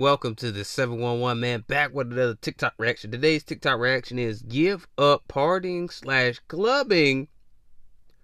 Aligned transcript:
Welcome 0.00 0.32
to 0.36 0.48
the 0.48 0.64
711 0.64 1.36
man 1.36 1.60
back 1.68 1.92
with 1.92 2.08
another 2.08 2.32
TikTok 2.32 2.72
reaction. 2.80 3.12
Today's 3.12 3.44
TikTok 3.44 3.76
reaction 3.76 4.16
is 4.16 4.40
give 4.40 4.88
up 4.96 5.28
partying 5.28 5.92
slash 5.92 6.40
clubbing 6.48 7.28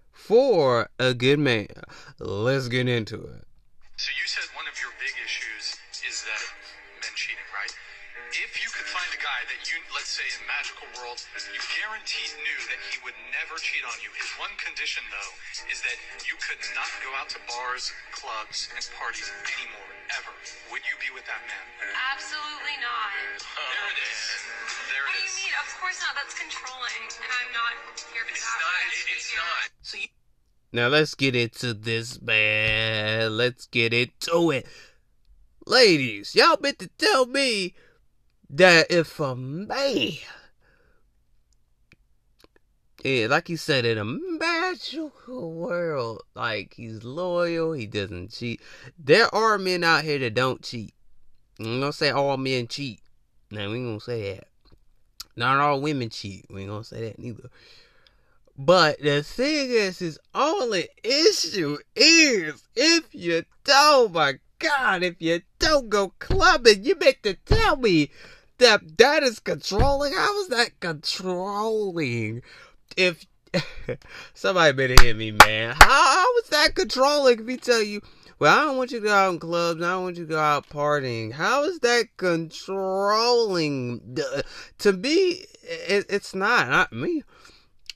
for 0.09 0.89
a 0.97 1.13
good 1.13 1.37
man. 1.37 1.69
Let's 2.17 2.65
get 2.65 2.89
into 2.89 3.21
it. 3.21 3.45
So 3.93 4.09
you 4.09 4.25
said 4.25 4.49
one 4.57 4.65
of 4.65 4.73
your 4.81 4.89
big 4.97 5.13
issues 5.21 5.77
is 6.01 6.25
that 6.25 6.41
men 6.97 7.13
cheating, 7.13 7.45
right? 7.53 7.69
If 8.33 8.57
you 8.57 8.73
could 8.73 8.89
find 8.89 9.13
a 9.13 9.21
guy 9.21 9.45
that 9.45 9.69
you, 9.69 9.77
let's 9.93 10.09
say 10.09 10.25
in 10.33 10.41
magical 10.49 10.89
world, 10.97 11.21
you 11.37 11.61
guaranteed 11.77 12.41
knew 12.41 12.59
that 12.73 12.81
he 12.89 12.97
would 13.05 13.13
never 13.29 13.61
cheat 13.61 13.85
on 13.85 14.01
you. 14.01 14.09
His 14.17 14.33
one 14.41 14.57
condition 14.57 15.05
though 15.13 15.33
is 15.69 15.85
that 15.85 15.97
you 16.25 16.41
could 16.41 16.57
not 16.73 16.89
go 17.05 17.13
out 17.21 17.29
to 17.37 17.39
bars, 17.45 17.93
clubs, 18.09 18.65
and 18.73 18.81
parties 18.97 19.29
anymore, 19.45 19.96
ever. 20.15 20.31
Would 20.71 20.83
you 20.87 20.95
be 21.03 21.09
with 21.15 21.25
that 21.27 21.41
man? 21.47 21.65
Absolutely 22.15 22.77
not. 22.79 23.11
there 23.55 23.87
it 23.91 23.99
is. 24.03 24.19
There 24.91 25.03
What 25.03 25.15
it 25.15 25.23
do 25.23 25.27
you 25.27 25.47
mean? 25.47 25.53
Of 25.59 25.69
course 25.79 25.99
not. 26.03 26.13
That's 26.15 26.35
controlling, 26.37 27.03
and 27.19 27.29
I'm 27.31 27.49
not 27.55 27.73
here 28.13 28.23
for 28.23 28.31
It's 28.31 28.43
that. 28.43 28.59
not. 28.61 28.71
That's 28.87 28.97
it- 28.97 29.11
It's 29.15 29.27
behavior. 29.31 29.43
not. 29.43 29.69
So 29.83 29.95
you. 29.97 30.07
Now 30.73 30.87
let's 30.89 31.15
get 31.15 31.35
into 31.35 31.73
this, 31.73 32.21
man. 32.21 33.37
Let's 33.37 33.65
get 33.67 33.93
into 33.93 34.51
it. 34.51 34.67
Ladies, 35.65 36.35
y'all 36.35 36.57
meant 36.61 36.79
to 36.79 36.87
tell 36.97 37.25
me 37.25 37.73
that 38.49 38.91
if 38.91 39.19
a 39.19 39.35
man, 39.35 40.11
like 43.29 43.49
you 43.49 43.57
said, 43.57 43.85
in 43.85 43.97
a 43.97 44.05
magical 44.05 45.53
world, 45.53 46.23
like 46.35 46.73
he's 46.75 47.03
loyal, 47.03 47.73
he 47.73 47.87
doesn't 47.87 48.31
cheat. 48.31 48.61
There 48.99 49.33
are 49.33 49.57
men 49.57 49.83
out 49.83 50.03
here 50.03 50.19
that 50.19 50.33
don't 50.33 50.61
cheat. 50.61 50.93
I'm 51.59 51.79
gonna 51.79 51.93
say 51.93 52.09
all 52.09 52.37
men 52.37 52.67
cheat. 52.67 53.01
Now 53.51 53.69
we 53.69 53.77
ain't 53.77 53.87
gonna 53.87 53.99
say 53.99 54.35
that. 54.35 54.47
Not 55.35 55.59
all 55.59 55.81
women 55.81 56.09
cheat. 56.09 56.45
We 56.49 56.61
ain't 56.61 56.69
gonna 56.69 56.83
say 56.83 57.01
that 57.01 57.19
neither. 57.19 57.49
But 58.57 58.99
the 59.01 59.21
thing 59.21 59.69
is, 59.69 59.99
his 59.99 60.19
only 60.33 60.89
issue 61.03 61.77
is 61.95 62.63
if 62.75 63.13
you 63.13 63.43
don't, 63.63 64.13
my 64.13 64.39
God, 64.59 65.03
if 65.03 65.21
you 65.21 65.41
don't 65.59 65.89
go 65.89 66.13
clubbing, 66.17 66.83
you 66.83 66.95
meant 66.95 67.21
to 67.23 67.35
tell 67.35 67.77
me 67.77 68.09
that 68.57 68.97
that 68.97 69.21
is 69.21 69.39
controlling. 69.39 70.13
How 70.13 70.41
is 70.41 70.47
that 70.47 70.79
controlling? 70.79 72.41
If 72.95 73.25
somebody 74.33 74.73
better 74.73 75.01
hear 75.01 75.15
me, 75.15 75.31
man. 75.31 75.75
How, 75.79 75.87
how 75.87 76.37
is 76.37 76.49
that 76.49 76.75
controlling? 76.75 77.47
He 77.47 77.57
tell 77.57 77.81
you, 77.81 78.01
well, 78.39 78.57
I 78.57 78.65
don't 78.65 78.77
want 78.77 78.91
you 78.91 78.99
to 78.99 79.07
go 79.07 79.13
out 79.13 79.33
in 79.33 79.39
clubs. 79.39 79.81
I 79.81 79.91
don't 79.91 80.03
want 80.03 80.17
you 80.17 80.25
to 80.25 80.29
go 80.29 80.39
out 80.39 80.69
partying. 80.69 81.33
How 81.33 81.63
is 81.63 81.79
that 81.79 82.05
controlling? 82.17 84.17
To 84.79 84.93
me, 84.93 85.45
it, 85.63 86.05
it's 86.09 86.35
not. 86.35 86.69
Not 86.69 86.93
me. 86.93 87.23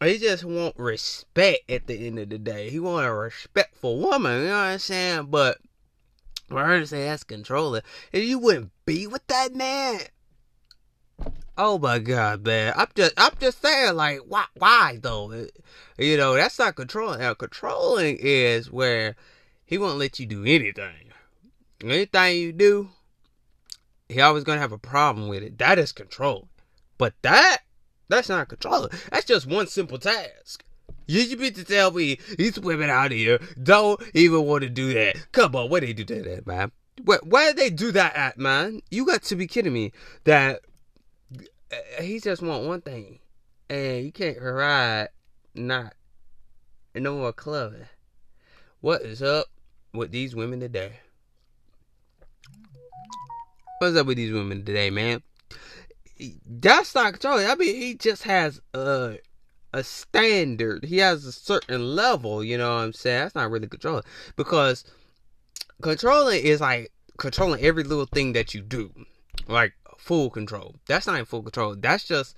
He 0.04 0.18
just 0.18 0.44
want 0.44 0.76
respect 0.78 1.70
at 1.70 1.86
the 1.86 2.08
end 2.08 2.18
of 2.18 2.30
the 2.30 2.40
day. 2.40 2.72
He 2.72 2.80
want 2.80 3.06
a 3.06 3.14
respectful 3.14 4.00
woman, 4.00 4.42
you 4.42 4.48
know 4.48 4.54
what 4.54 4.58
I'm 4.58 4.80
saying? 4.80 5.28
But 5.30 5.60
for 6.50 6.66
her 6.66 6.80
to 6.80 6.88
say 6.88 7.04
that's 7.04 7.24
controlling, 7.24 7.84
if 8.12 8.24
you 8.24 8.40
wouldn't 8.40 8.72
be 8.86 9.06
with 9.06 9.26
that 9.28 9.54
man. 9.54 10.00
Oh 11.58 11.78
my 11.78 12.00
god, 12.00 12.46
man. 12.46 12.74
I'm 12.76 12.88
just 12.96 13.14
I'm 13.18 13.34
just 13.40 13.62
saying, 13.62 13.96
like, 13.96 14.20
why 14.28 14.46
why 14.56 15.00
though? 15.02 15.48
You 15.98 16.18
know, 16.18 16.36
that's 16.36 16.58
not 16.58 16.76
controlling. 16.76 17.20
Now 17.20 17.34
controlling 17.34 18.18
is 18.20 18.72
where 18.72 19.16
he 19.66 19.78
won't 19.78 20.00
let 20.00 20.20
you 20.20 20.26
do 20.26 20.44
anything. 20.44 21.12
Anything 21.84 22.38
you 22.38 22.52
do, 22.54 22.90
he 24.08 24.22
always 24.22 24.44
gonna 24.44 24.60
have 24.60 24.72
a 24.72 24.78
problem 24.78 25.28
with 25.28 25.44
it. 25.44 25.58
That 25.58 25.80
is 25.80 25.92
control. 25.92 26.48
But 26.98 27.14
that 27.22 27.60
that's 28.08 28.30
not 28.30 28.48
controlling. 28.48 28.92
That's 29.12 29.26
just 29.26 29.48
one 29.48 29.68
simple 29.68 29.98
task. 29.98 30.64
You 31.08 31.22
should 31.22 31.40
be 31.40 31.52
to 31.52 31.64
tell 31.64 31.92
me 31.92 32.20
these 32.38 32.60
women 32.60 32.90
out 32.90 33.12
here 33.12 33.40
don't 33.62 34.02
even 34.14 34.46
want 34.46 34.64
to 34.64 34.70
do 34.70 34.94
that. 34.94 35.32
Come 35.32 35.56
on, 35.56 35.70
where 35.70 35.82
they 35.82 35.94
do 35.94 36.06
that 36.06 36.28
at, 36.28 36.48
man? 36.48 36.72
Where 37.04 37.20
where 37.24 37.54
they 37.54 37.70
do 37.70 37.92
that 37.92 38.16
at, 38.16 38.38
man? 38.38 38.82
You 38.90 39.06
got 39.06 39.24
to 39.24 39.36
be 39.36 39.48
kidding 39.48 39.74
me. 39.74 39.92
That 40.24 40.62
he 42.02 42.20
just 42.20 42.42
want 42.42 42.66
one 42.66 42.82
thing, 42.82 43.20
and 43.70 44.06
you 44.06 44.12
can't 44.12 44.42
ride 44.42 45.10
not 45.56 45.94
in 46.94 47.04
no 47.04 47.18
more 47.18 47.34
clubbing. 47.34 47.88
What 48.82 49.02
is 49.04 49.22
up 49.22 49.48
with 49.94 50.12
these 50.12 50.36
women 50.36 50.60
today? 50.60 50.94
What's 53.80 53.96
up 53.96 54.08
with 54.08 54.18
these 54.18 54.34
women 54.34 54.66
today, 54.66 54.90
man? 54.90 55.22
That's 56.46 56.94
not 56.94 57.14
controlling. 57.14 57.48
I 57.48 57.56
mean, 57.56 57.76
he 57.76 57.96
just 57.96 58.24
has 58.24 58.62
a 58.74 59.18
a 59.74 59.84
standard. 59.84 60.86
He 60.86 60.98
has 60.98 61.26
a 61.26 61.32
certain 61.32 61.96
level. 61.96 62.44
You 62.44 62.58
know 62.58 62.76
what 62.76 62.82
I'm 62.82 62.94
saying? 62.94 63.20
That's 63.22 63.36
not 63.36 63.50
really 63.50 63.68
controlling 63.68 64.04
because 64.36 64.84
controlling 65.82 66.44
is 66.44 66.62
like 66.62 66.92
controlling 67.18 67.64
every 67.64 67.84
little 67.84 68.06
thing 68.06 68.34
that 68.34 68.54
you 68.54 68.62
do, 68.62 68.92
like 69.48 69.74
full 70.02 70.30
control. 70.32 70.76
That's 70.88 71.06
not 71.06 71.14
even 71.14 71.26
full 71.26 71.44
control. 71.44 71.76
That's 71.76 72.04
just 72.04 72.36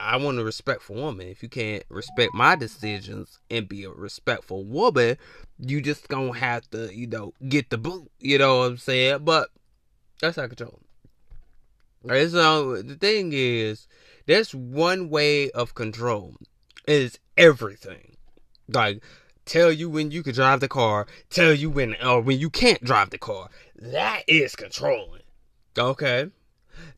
I 0.00 0.16
want 0.16 0.38
a 0.38 0.44
respectful 0.44 0.96
woman. 0.96 1.28
If 1.28 1.42
you 1.42 1.48
can't 1.48 1.84
respect 1.88 2.34
my 2.34 2.56
decisions 2.56 3.38
and 3.50 3.68
be 3.68 3.84
a 3.84 3.90
respectful 3.90 4.64
woman, 4.64 5.16
you 5.58 5.80
just 5.80 6.08
gonna 6.08 6.34
have 6.34 6.68
to, 6.70 6.94
you 6.94 7.06
know, 7.06 7.32
get 7.48 7.70
the 7.70 7.78
boot. 7.78 8.10
You 8.18 8.38
know 8.38 8.58
what 8.58 8.70
I'm 8.70 8.76
saying? 8.76 9.24
But 9.24 9.50
that's 10.20 10.36
not 10.36 10.48
control. 10.48 10.80
Alright, 12.04 12.30
so 12.30 12.82
the 12.82 12.96
thing 12.96 13.32
is, 13.32 13.86
there's 14.26 14.54
one 14.54 15.10
way 15.10 15.50
of 15.50 15.74
control. 15.74 16.34
Is 16.88 17.18
everything. 17.36 18.16
Like 18.68 19.02
tell 19.44 19.70
you 19.70 19.90
when 19.90 20.10
you 20.10 20.22
can 20.22 20.34
drive 20.34 20.60
the 20.60 20.68
car, 20.68 21.06
tell 21.28 21.52
you 21.52 21.70
when 21.70 21.94
or 22.02 22.20
when 22.20 22.40
you 22.40 22.50
can't 22.50 22.82
drive 22.82 23.10
the 23.10 23.18
car. 23.18 23.48
That 23.76 24.22
is 24.26 24.56
controlling. 24.56 25.22
Okay. 25.78 26.30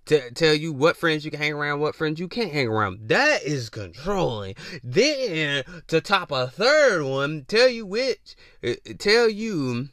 T- 0.04 0.30
tell 0.34 0.54
you 0.54 0.72
what 0.72 0.96
friends 0.96 1.24
you 1.24 1.30
can 1.30 1.40
hang 1.40 1.52
around, 1.52 1.80
what 1.80 1.94
friends 1.94 2.18
you 2.18 2.28
can't 2.28 2.52
hang 2.52 2.68
around. 2.68 3.08
That 3.08 3.42
is 3.42 3.70
controlling. 3.70 4.54
Then 4.82 5.64
to 5.88 6.00
top 6.00 6.32
a 6.32 6.48
third 6.48 7.04
one, 7.04 7.44
tell 7.46 7.68
you 7.68 7.86
which, 7.86 8.36
uh, 8.64 8.74
tell 8.98 9.28
you 9.28 9.88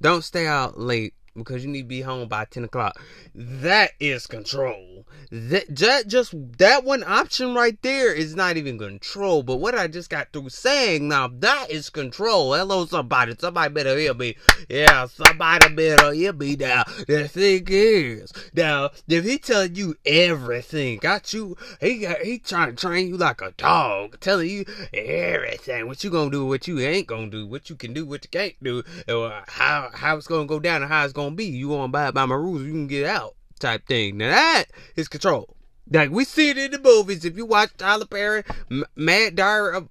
don't 0.00 0.22
stay 0.22 0.46
out 0.46 0.78
late 0.78 1.14
because 1.36 1.64
you 1.64 1.70
need 1.70 1.82
to 1.82 1.88
be 1.88 2.00
home 2.02 2.28
by 2.28 2.44
10 2.44 2.64
o'clock. 2.64 3.00
That 3.34 3.92
is 4.00 4.26
control. 4.26 5.06
That, 5.30 5.76
that 5.76 6.08
just 6.08 6.34
that 6.58 6.84
one 6.84 7.04
option 7.04 7.54
right 7.54 7.80
there 7.82 8.12
is 8.12 8.34
not 8.34 8.56
even 8.56 8.78
control. 8.78 9.42
But 9.42 9.56
what 9.56 9.74
I 9.74 9.86
just 9.86 10.10
got 10.10 10.32
through 10.32 10.48
saying 10.48 11.06
now, 11.08 11.28
that 11.38 11.70
is 11.70 11.88
control. 11.90 12.54
Hello, 12.54 12.84
somebody. 12.86 13.36
Somebody 13.38 13.72
better 13.72 13.96
hear 13.96 14.14
me. 14.14 14.36
Yeah, 14.68 15.06
somebody 15.06 15.72
better 15.74 16.12
hear 16.12 16.32
me 16.32 16.56
now. 16.56 16.84
The 17.06 17.28
thing 17.28 17.64
is, 17.68 18.32
now, 18.54 18.90
if 19.06 19.24
he 19.24 19.38
telling 19.38 19.76
you 19.76 19.96
everything, 20.04 20.98
got 20.98 21.32
you, 21.32 21.56
he 21.80 21.98
got, 21.98 22.22
he 22.22 22.38
trying 22.38 22.74
to 22.74 22.76
train 22.76 23.08
you 23.08 23.16
like 23.16 23.40
a 23.40 23.52
dog, 23.52 24.18
telling 24.20 24.48
you 24.48 24.64
everything. 24.92 25.86
What 25.86 26.02
you 26.02 26.10
gonna 26.10 26.30
do, 26.30 26.46
what 26.46 26.66
you 26.66 26.80
ain't 26.80 27.06
gonna 27.06 27.30
do, 27.30 27.46
what 27.46 27.70
you 27.70 27.76
can 27.76 27.92
do, 27.92 28.04
what 28.04 28.24
you 28.24 28.30
can't 28.30 28.54
do, 28.62 28.82
or 29.08 29.42
how, 29.46 29.90
how 29.92 30.16
it's 30.16 30.26
gonna 30.26 30.46
go 30.46 30.58
down 30.58 30.82
and 30.82 30.90
how 30.90 31.04
it's 31.04 31.12
gonna 31.12 31.19
be. 31.28 31.44
You 31.44 31.68
gonna 31.68 31.84
abide 31.84 32.14
by 32.14 32.24
my 32.24 32.34
rules, 32.34 32.62
you 32.62 32.72
can 32.72 32.86
get 32.86 33.06
out 33.06 33.34
type 33.58 33.86
thing. 33.86 34.16
Now 34.16 34.30
that 34.30 34.64
is 34.96 35.08
control. 35.08 35.56
Like 35.90 36.10
we 36.10 36.24
see 36.24 36.50
it 36.50 36.58
in 36.58 36.70
the 36.70 36.78
movies. 36.78 37.24
If 37.24 37.36
you 37.36 37.46
watch 37.46 37.70
Tyler 37.76 38.06
Perry, 38.06 38.44
M- 38.70 38.84
Mad 38.96 39.36
Diary 39.36 39.76
of 39.76 39.88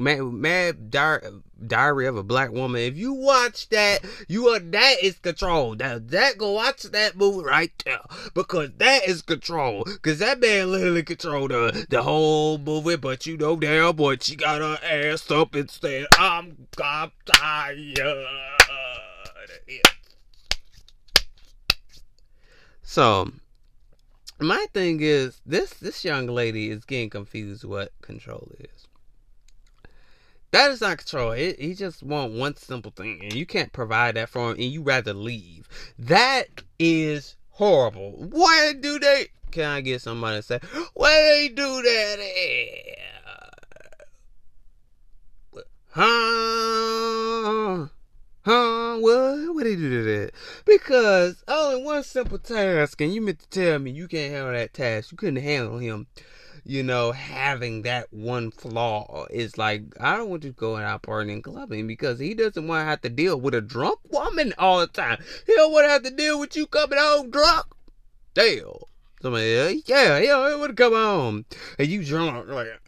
Mad, 0.00 0.20
Mad 0.20 0.90
Diary, 0.92 1.28
Diary 1.66 2.06
of 2.06 2.16
a 2.16 2.22
Black 2.22 2.52
Woman. 2.52 2.80
If 2.80 2.96
you 2.96 3.14
watch 3.14 3.68
that, 3.70 4.04
you 4.28 4.46
are 4.46 4.60
that 4.60 4.96
is 5.02 5.18
control. 5.18 5.74
Now 5.74 5.98
that 6.00 6.38
go 6.38 6.52
watch 6.52 6.82
that 6.84 7.16
movie 7.16 7.44
right 7.44 7.72
there 7.84 7.98
because 8.32 8.70
that 8.78 9.08
is 9.08 9.22
control. 9.22 9.82
Because 9.84 10.20
that 10.20 10.38
man 10.38 10.70
literally 10.70 11.02
controlled 11.02 11.50
the 11.50 11.86
the 11.90 12.02
whole 12.02 12.58
movie. 12.58 12.96
But 12.96 13.26
you 13.26 13.36
know 13.36 13.56
damn 13.56 13.96
boy, 13.96 14.18
she 14.20 14.36
got 14.36 14.60
her 14.60 14.78
ass 14.86 15.28
up 15.32 15.56
and 15.56 15.68
said, 15.68 16.06
"I'm, 16.16 16.68
I'm 16.80 17.10
tired." 17.26 17.98
Yeah. 19.66 19.78
So, 22.82 23.30
my 24.40 24.66
thing 24.72 25.00
is 25.02 25.40
this 25.44 25.74
this 25.74 26.04
young 26.04 26.26
lady 26.26 26.70
is 26.70 26.84
getting 26.84 27.10
confused 27.10 27.64
what 27.64 27.92
control 28.00 28.50
is. 28.58 28.86
That 30.50 30.70
is 30.70 30.80
not 30.80 30.98
control. 30.98 31.32
It, 31.32 31.60
he 31.60 31.74
just 31.74 32.02
want 32.02 32.32
one 32.32 32.56
simple 32.56 32.90
thing, 32.90 33.20
and 33.22 33.34
you 33.34 33.44
can't 33.44 33.72
provide 33.72 34.16
that 34.16 34.30
for 34.30 34.50
him, 34.50 34.56
and 34.56 34.64
you 34.64 34.82
rather 34.82 35.12
leave. 35.12 35.68
That 35.98 36.62
is 36.78 37.36
horrible. 37.50 38.12
Why 38.12 38.72
do 38.72 38.98
they? 38.98 39.26
Can 39.50 39.64
I 39.64 39.80
get 39.82 40.00
somebody 40.00 40.38
to 40.38 40.42
say 40.42 40.60
why 40.94 41.10
they 41.10 41.48
do 41.48 41.82
that? 41.82 42.18
Huh? 45.90 47.88
Huh? 48.48 48.96
What? 48.96 49.54
What 49.54 49.64
did 49.64 49.72
he 49.72 49.76
do 49.76 49.90
to 49.90 50.02
that? 50.04 50.30
Because 50.64 51.44
only 51.46 51.84
one 51.84 52.02
simple 52.02 52.38
task, 52.38 52.98
and 53.02 53.12
you 53.12 53.20
meant 53.20 53.40
to 53.40 53.48
tell 53.50 53.78
me 53.78 53.90
you 53.90 54.08
can't 54.08 54.32
handle 54.32 54.52
that 54.52 54.72
task. 54.72 55.12
You 55.12 55.18
couldn't 55.18 55.42
handle 55.42 55.76
him, 55.76 56.06
you 56.64 56.82
know, 56.82 57.12
having 57.12 57.82
that 57.82 58.10
one 58.10 58.50
flaw. 58.50 59.26
It's 59.28 59.58
like, 59.58 59.82
I 60.00 60.16
don't 60.16 60.30
want 60.30 60.44
you 60.44 60.52
going 60.52 60.82
out 60.82 61.02
partying 61.02 61.30
and 61.30 61.44
clubbing 61.44 61.86
because 61.86 62.20
he 62.20 62.32
doesn't 62.32 62.66
want 62.66 62.80
to 62.80 62.86
have 62.86 63.02
to 63.02 63.10
deal 63.10 63.38
with 63.38 63.52
a 63.52 63.60
drunk 63.60 63.98
woman 64.08 64.54
all 64.56 64.80
the 64.80 64.86
time. 64.86 65.22
He 65.46 65.54
don't 65.54 65.70
want 65.70 65.84
to 65.84 65.90
have 65.90 66.04
to 66.04 66.10
deal 66.10 66.40
with 66.40 66.56
you 66.56 66.66
coming 66.66 66.98
home 66.98 67.28
drunk. 67.28 67.66
Damn. 68.32 68.64
Somebody, 69.20 69.82
yeah, 69.84 70.20
yeah, 70.20 70.48
he 70.48 70.56
would 70.56 70.74
come 70.74 70.94
home. 70.94 71.44
And 71.78 71.88
you 71.88 72.02
drunk, 72.02 72.48
like, 72.48 72.80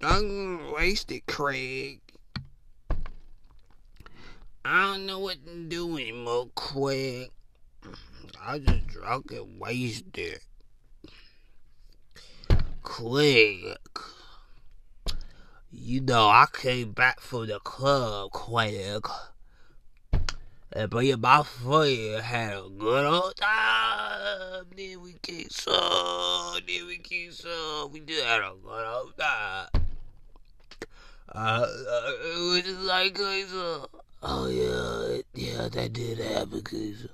I'm 0.00 0.72
wasted, 0.72 1.26
Craig. 1.26 1.98
I 4.64 4.82
don't 4.86 5.06
know 5.06 5.18
what 5.18 5.44
to 5.44 5.64
do 5.64 5.98
anymore, 5.98 6.48
Quick. 6.54 7.30
I 8.40 8.60
just 8.60 8.86
drunk 8.86 9.32
and 9.32 9.60
wasted. 9.60 10.38
Quick. 12.82 13.78
You 15.72 16.00
know, 16.02 16.28
I 16.28 16.46
came 16.52 16.92
back 16.92 17.20
from 17.20 17.48
the 17.48 17.58
club, 17.58 18.30
Quick. 18.30 19.04
And 20.74 20.92
me 20.94 21.10
and 21.10 21.20
my 21.20 21.42
friend 21.42 22.22
had 22.22 22.54
a 22.54 22.68
good 22.78 23.04
old 23.04 23.36
time. 23.36 24.64
Then 24.76 25.02
we 25.02 25.14
kicked 25.20 25.52
some. 25.52 26.60
Then 26.66 26.86
we 26.86 26.98
kicked 26.98 27.34
some. 27.34 27.90
We 27.92 28.00
did 28.00 28.24
have 28.24 28.42
a 28.42 28.54
good 28.62 28.86
old 28.86 29.18
time. 29.18 29.66
Uh, 31.34 31.66
uh, 31.66 32.12
it 32.24 32.38
was 32.38 32.62
just 32.62 32.80
like, 32.80 33.18
uh, 33.18 33.86
oh 34.22 34.48
yeah, 34.48 35.22
yeah, 35.34 35.68
that 35.68 35.92
did 35.92 36.18
happen, 36.18 36.62
cause 36.62 37.06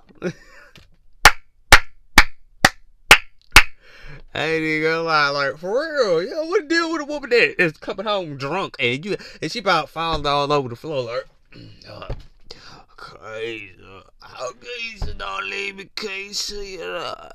I 4.35 4.43
ain't 4.43 4.63
even 4.63 4.91
gonna 4.91 5.03
lie, 5.03 5.29
like 5.31 5.57
for 5.59 5.81
real, 5.81 6.23
yo, 6.23 6.45
what 6.47 6.69
deal 6.69 6.93
with 6.93 7.03
a 7.03 7.05
woman 7.05 7.31
that 7.31 7.61
is 7.63 7.73
coming 7.73 8.07
home 8.07 8.37
drunk 8.37 8.77
and 8.79 9.05
you 9.05 9.17
and 9.41 9.51
she 9.51 9.59
about 9.59 9.89
falling 9.89 10.27
all 10.27 10.53
over 10.53 10.69
the 10.69 10.77
floor, 10.77 11.03
like, 11.03 11.27
uh, 11.91 12.09
crazy, 12.97 13.75
how 14.21 14.51
crazy, 14.53 15.15
don't 15.17 15.49
leave 15.49 15.77
me 15.77 15.89
crazy, 15.97 16.79
uh, 16.83 17.31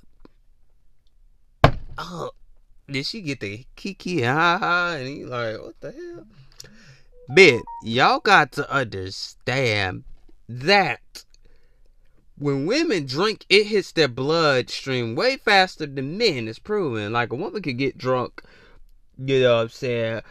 oh, 1.97 2.31
did 2.89 3.05
she 3.05 3.21
get 3.21 3.39
the 3.39 3.65
kiki 3.75 4.21
ha 4.21 4.57
ha? 4.59 4.95
And 4.97 5.07
he 5.07 5.25
like, 5.25 5.59
what 5.59 5.79
the 5.81 5.91
hell? 5.91 6.25
But 7.29 7.63
y'all 7.83 8.19
got 8.19 8.51
to 8.53 8.69
understand 8.71 10.03
that 10.49 11.23
when 12.37 12.65
women 12.65 13.05
drink, 13.05 13.45
it 13.49 13.67
hits 13.67 13.91
their 13.91 14.07
bloodstream 14.07 15.15
way 15.15 15.37
faster 15.37 15.85
than 15.85 16.17
men. 16.17 16.47
It's 16.47 16.59
proven. 16.59 17.13
Like 17.13 17.31
a 17.31 17.35
woman 17.35 17.61
could 17.61 17.77
get 17.77 17.97
drunk, 17.97 18.43
you 19.17 19.41
know 19.41 19.55
what 19.55 19.61
I'm 19.61 19.69
saying, 19.69 20.21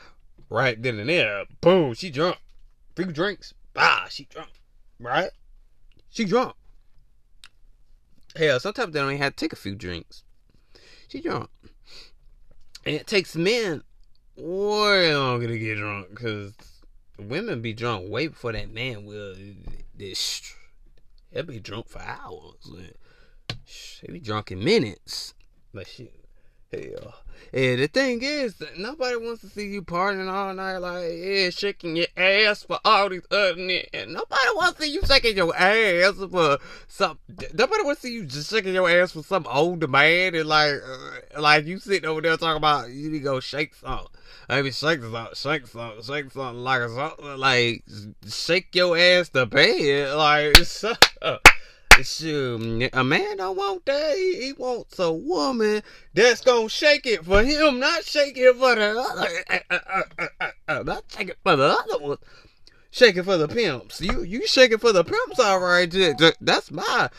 right 0.51 0.81
then 0.81 0.99
and 0.99 1.09
there. 1.09 1.45
Boom, 1.61 1.95
she 1.95 2.11
drunk. 2.11 2.39
Few 2.95 3.07
drinks, 3.07 3.55
ah, 3.75 4.07
she 4.11 4.25
drunk. 4.25 4.51
Right? 5.01 5.31
She 6.11 6.25
drunk. 6.25 6.55
Hell, 8.37 8.61
sometimes 8.61 8.93
they 8.93 9.01
don't 9.01 9.11
even 9.11 9.23
have 9.23 9.37
to 9.37 9.45
take 9.45 9.53
a 9.53 9.57
few 9.57 9.75
drinks. 9.75 10.25
She 11.09 11.21
drunk. 11.21 11.49
And 12.85 12.97
it 12.97 13.07
takes 13.07 13.37
men 13.37 13.83
way 14.37 15.15
longer 15.15 15.47
to 15.47 15.59
get 15.59 15.77
drunk 15.77 16.11
because 16.11 16.55
women 17.29 17.61
be 17.63 17.73
drunk 17.73 18.11
way 18.11 18.29
before 18.29 18.53
that 18.53 18.73
man 18.73 19.05
will. 19.05 19.35
This 19.95 20.55
they'll 21.33 21.45
be 21.45 21.61
drunk 21.61 21.89
for 21.89 22.01
hours. 22.01 22.71
They 24.03 24.13
be 24.13 24.21
drunk 24.21 24.53
in 24.53 24.63
minutes. 24.63 25.35
But 25.75 25.87
shit, 25.87 26.22
hell. 26.73 27.15
And 27.55 27.81
the 27.81 27.87
thing 27.87 28.21
is, 28.23 28.55
nobody 28.79 29.17
wants 29.17 29.43
to 29.43 29.49
see 29.49 29.67
you 29.67 29.83
partying 29.83 30.33
all 30.33 30.55
night, 30.55 30.79
like 30.79 31.13
yeah, 31.13 31.51
shaking 31.51 31.97
your 31.97 32.07
ass 32.17 32.63
for 32.63 32.79
all 32.83 33.11
these 33.11 33.27
other 33.31 33.57
niggas. 33.57 34.09
Nobody 34.09 34.49
wants 34.55 34.79
to 34.79 34.85
see 34.85 34.93
you 34.93 35.03
shaking 35.05 35.37
your 35.37 35.55
ass 35.55 36.15
for 36.31 36.59
some. 36.89 37.19
Nobody 37.53 37.83
wants 37.83 38.01
to 38.01 38.07
see 38.07 38.15
you 38.15 38.25
just 38.25 38.49
shaking 38.49 38.73
your 38.73 38.89
ass 38.89 39.13
for 39.13 39.23
some 39.23 39.47
older 39.47 39.87
man 39.87 40.35
and 40.35 40.49
like, 40.49 40.77
uh, 40.77 41.41
like 41.43 41.67
you 41.67 41.79
sitting 41.79 42.09
over 42.09 42.23
there 42.23 42.39
talking 42.39 42.57
about 42.57 42.89
you 42.91 43.11
need 43.11 43.19
to 43.19 43.25
go 43.25 43.39
shake 43.39 43.75
something. 43.75 44.09
Maybe 44.49 44.71
shake 44.71 45.03
something, 45.03 45.27
shake 45.35 45.67
something, 45.67 46.03
shake 46.03 46.31
something 46.31 46.65
like 46.65 46.89
something 46.89 47.37
like 47.37 47.85
shake 48.29 48.75
your 48.75 48.97
ass 48.97 49.29
to 49.29 49.45
bed, 49.45 50.17
like. 50.17 50.57
Shoot, 52.01 52.89
a 52.95 53.05
man 53.05 53.37
don't 53.37 53.57
want 53.57 53.85
that. 53.85 54.17
He, 54.17 54.55
wants 54.57 54.99
a 54.99 55.13
woman 55.13 55.83
that's 56.15 56.41
gonna 56.41 56.69
shake 56.69 57.07
it 57.07 57.25
for 57.25 57.43
him, 57.43 57.81
not 57.81 58.05
shake 58.05 58.37
it 58.37 58.57
for 58.57 58.75
the 58.75 58.99
other. 58.99 59.63
Uh, 59.71 60.47
uh, 60.69 60.83
not 60.85 61.05
shake 61.09 61.29
it 61.29 61.39
for 61.45 61.55
the 61.55 61.65
other 61.65 61.99
one. 62.03 62.17
Shake 62.91 63.17
it 63.17 63.25
for 63.25 63.37
the 63.37 63.47
pimps. 63.47 64.01
You 64.01 64.23
you 64.23 64.47
shake 64.47 64.73
it 64.73 64.81
for 64.81 64.93
the 64.93 65.05
pimps, 65.05 65.39
all 65.39 65.61
right. 65.61 65.91
That's 66.41 66.71
my 66.71 67.11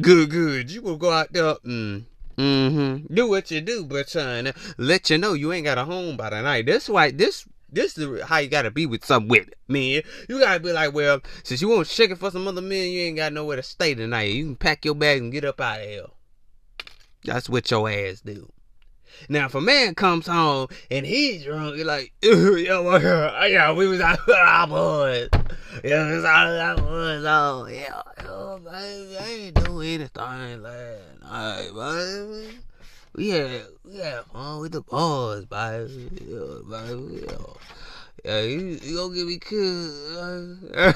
good 0.00 0.30
good. 0.30 0.70
You 0.70 0.82
will 0.82 0.96
go 0.96 1.10
out 1.10 1.32
there. 1.32 1.54
Mm, 1.56 2.04
mm-hmm. 2.36 3.14
Do 3.14 3.28
what 3.28 3.50
you 3.50 3.60
do, 3.60 3.84
but 3.84 4.08
son, 4.08 4.52
let 4.78 5.10
you 5.10 5.18
know 5.18 5.34
you 5.34 5.52
ain't 5.52 5.64
got 5.64 5.78
a 5.78 5.84
home 5.84 6.16
by 6.16 6.30
the 6.30 6.40
night. 6.40 6.66
This 6.66 6.88
why 6.88 7.10
this 7.10 7.46
this 7.70 7.98
is 7.98 8.22
how 8.22 8.38
you 8.38 8.48
gotta 8.48 8.70
be 8.70 8.86
with 8.86 9.04
some 9.04 9.28
women, 9.28 9.50
man. 9.68 10.02
You 10.28 10.40
gotta 10.40 10.60
be 10.60 10.72
like, 10.72 10.94
well, 10.94 11.20
since 11.42 11.60
you 11.60 11.68
want 11.68 11.98
it 11.98 12.18
for 12.18 12.30
some 12.30 12.48
other 12.48 12.62
men, 12.62 12.90
you 12.90 13.00
ain't 13.00 13.16
got 13.16 13.32
nowhere 13.32 13.56
to 13.56 13.62
stay 13.62 13.94
tonight. 13.94 14.32
You 14.32 14.44
can 14.44 14.56
pack 14.56 14.84
your 14.84 14.94
bag 14.94 15.20
and 15.20 15.32
get 15.32 15.44
up 15.44 15.60
out 15.60 15.80
of 15.80 15.86
here. 15.86 16.06
That's 17.24 17.48
what 17.48 17.70
your 17.70 17.90
ass 17.90 18.20
do. 18.20 18.50
Now, 19.28 19.46
if 19.46 19.54
a 19.54 19.60
man 19.60 19.94
comes 19.94 20.26
home 20.26 20.68
and 20.90 21.04
he's 21.04 21.44
drunk, 21.44 21.76
you're 21.76 21.84
like, 21.84 22.12
yo, 22.22 22.96
yeah, 23.46 23.72
we 23.72 23.88
was 23.88 24.00
out 24.00 24.18
with 24.26 24.36
our 24.36 24.66
boys. 24.66 25.28
Yeah, 25.82 26.08
we 26.08 26.16
was 26.16 26.24
out 26.24 26.48
with 26.48 26.60
our 26.60 26.76
boys. 26.76 27.24
Oh, 27.26 27.66
yeah, 27.66 28.02
yo, 28.24 28.58
baby, 28.58 29.16
I 29.18 29.28
ain't 29.28 29.64
do 29.64 29.80
anything 29.80 30.62
last 30.62 31.22
night, 31.22 31.70
baby. 31.74 32.58
We 33.18 33.30
had 33.30 34.26
fun 34.32 34.60
with 34.60 34.70
the 34.70 34.80
boys, 34.80 35.44
baby. 35.46 36.08
Yeah, 36.24 36.60
baby. 36.70 37.26
Yeah, 37.26 37.36
yeah 38.24 38.40
you, 38.42 38.78
you 38.80 38.96
gonna 38.96 39.12
give 39.12 39.26
me 39.26 39.38
kiss? 39.40 40.64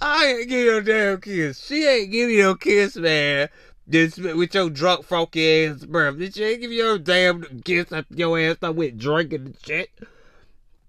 I 0.00 0.26
ain't 0.26 0.48
give 0.48 0.66
no 0.66 0.80
damn 0.80 1.20
kiss. 1.20 1.62
She 1.62 1.86
ain't 1.86 2.10
give 2.10 2.30
you 2.30 2.42
no 2.42 2.54
kiss, 2.54 2.96
man. 2.96 3.50
This 3.86 4.16
with 4.16 4.54
your 4.54 4.70
drunk, 4.70 5.04
funky 5.04 5.66
ass 5.66 5.84
breath. 5.84 6.16
Did 6.16 6.34
she 6.34 6.44
ain't 6.44 6.62
give 6.62 6.72
you 6.72 6.84
no 6.84 6.96
damn 6.96 7.60
kiss 7.60 7.92
after 7.92 8.14
your 8.14 8.40
ass 8.40 8.56
I 8.62 8.70
went 8.70 8.96
drinking 8.96 9.44
and 9.44 9.56
shit? 9.62 9.90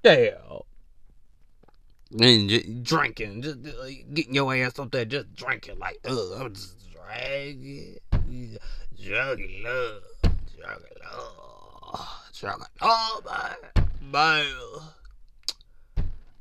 Damn. 0.02 0.62
And 2.18 2.50
just 2.50 2.84
drinking, 2.84 3.42
just 3.42 3.60
getting 4.14 4.34
your 4.34 4.56
ass 4.56 4.80
up 4.80 4.92
there, 4.92 5.04
just 5.04 5.36
drinking 5.36 5.78
like, 5.80 6.00
ugh, 6.06 6.40
I'm 6.40 6.54
just 6.54 6.78
dragging. 6.94 7.98
Love. 8.30 8.60
Druggy 9.02 9.64
love, 11.04 11.24
man. 13.26 13.56
Man. 14.12 14.46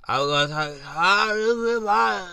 I 0.07 0.21
was 0.21 0.51
like, 0.51 0.81
how 0.83 1.35
is 1.35 1.77
it, 1.77 1.83
man? 1.83 2.29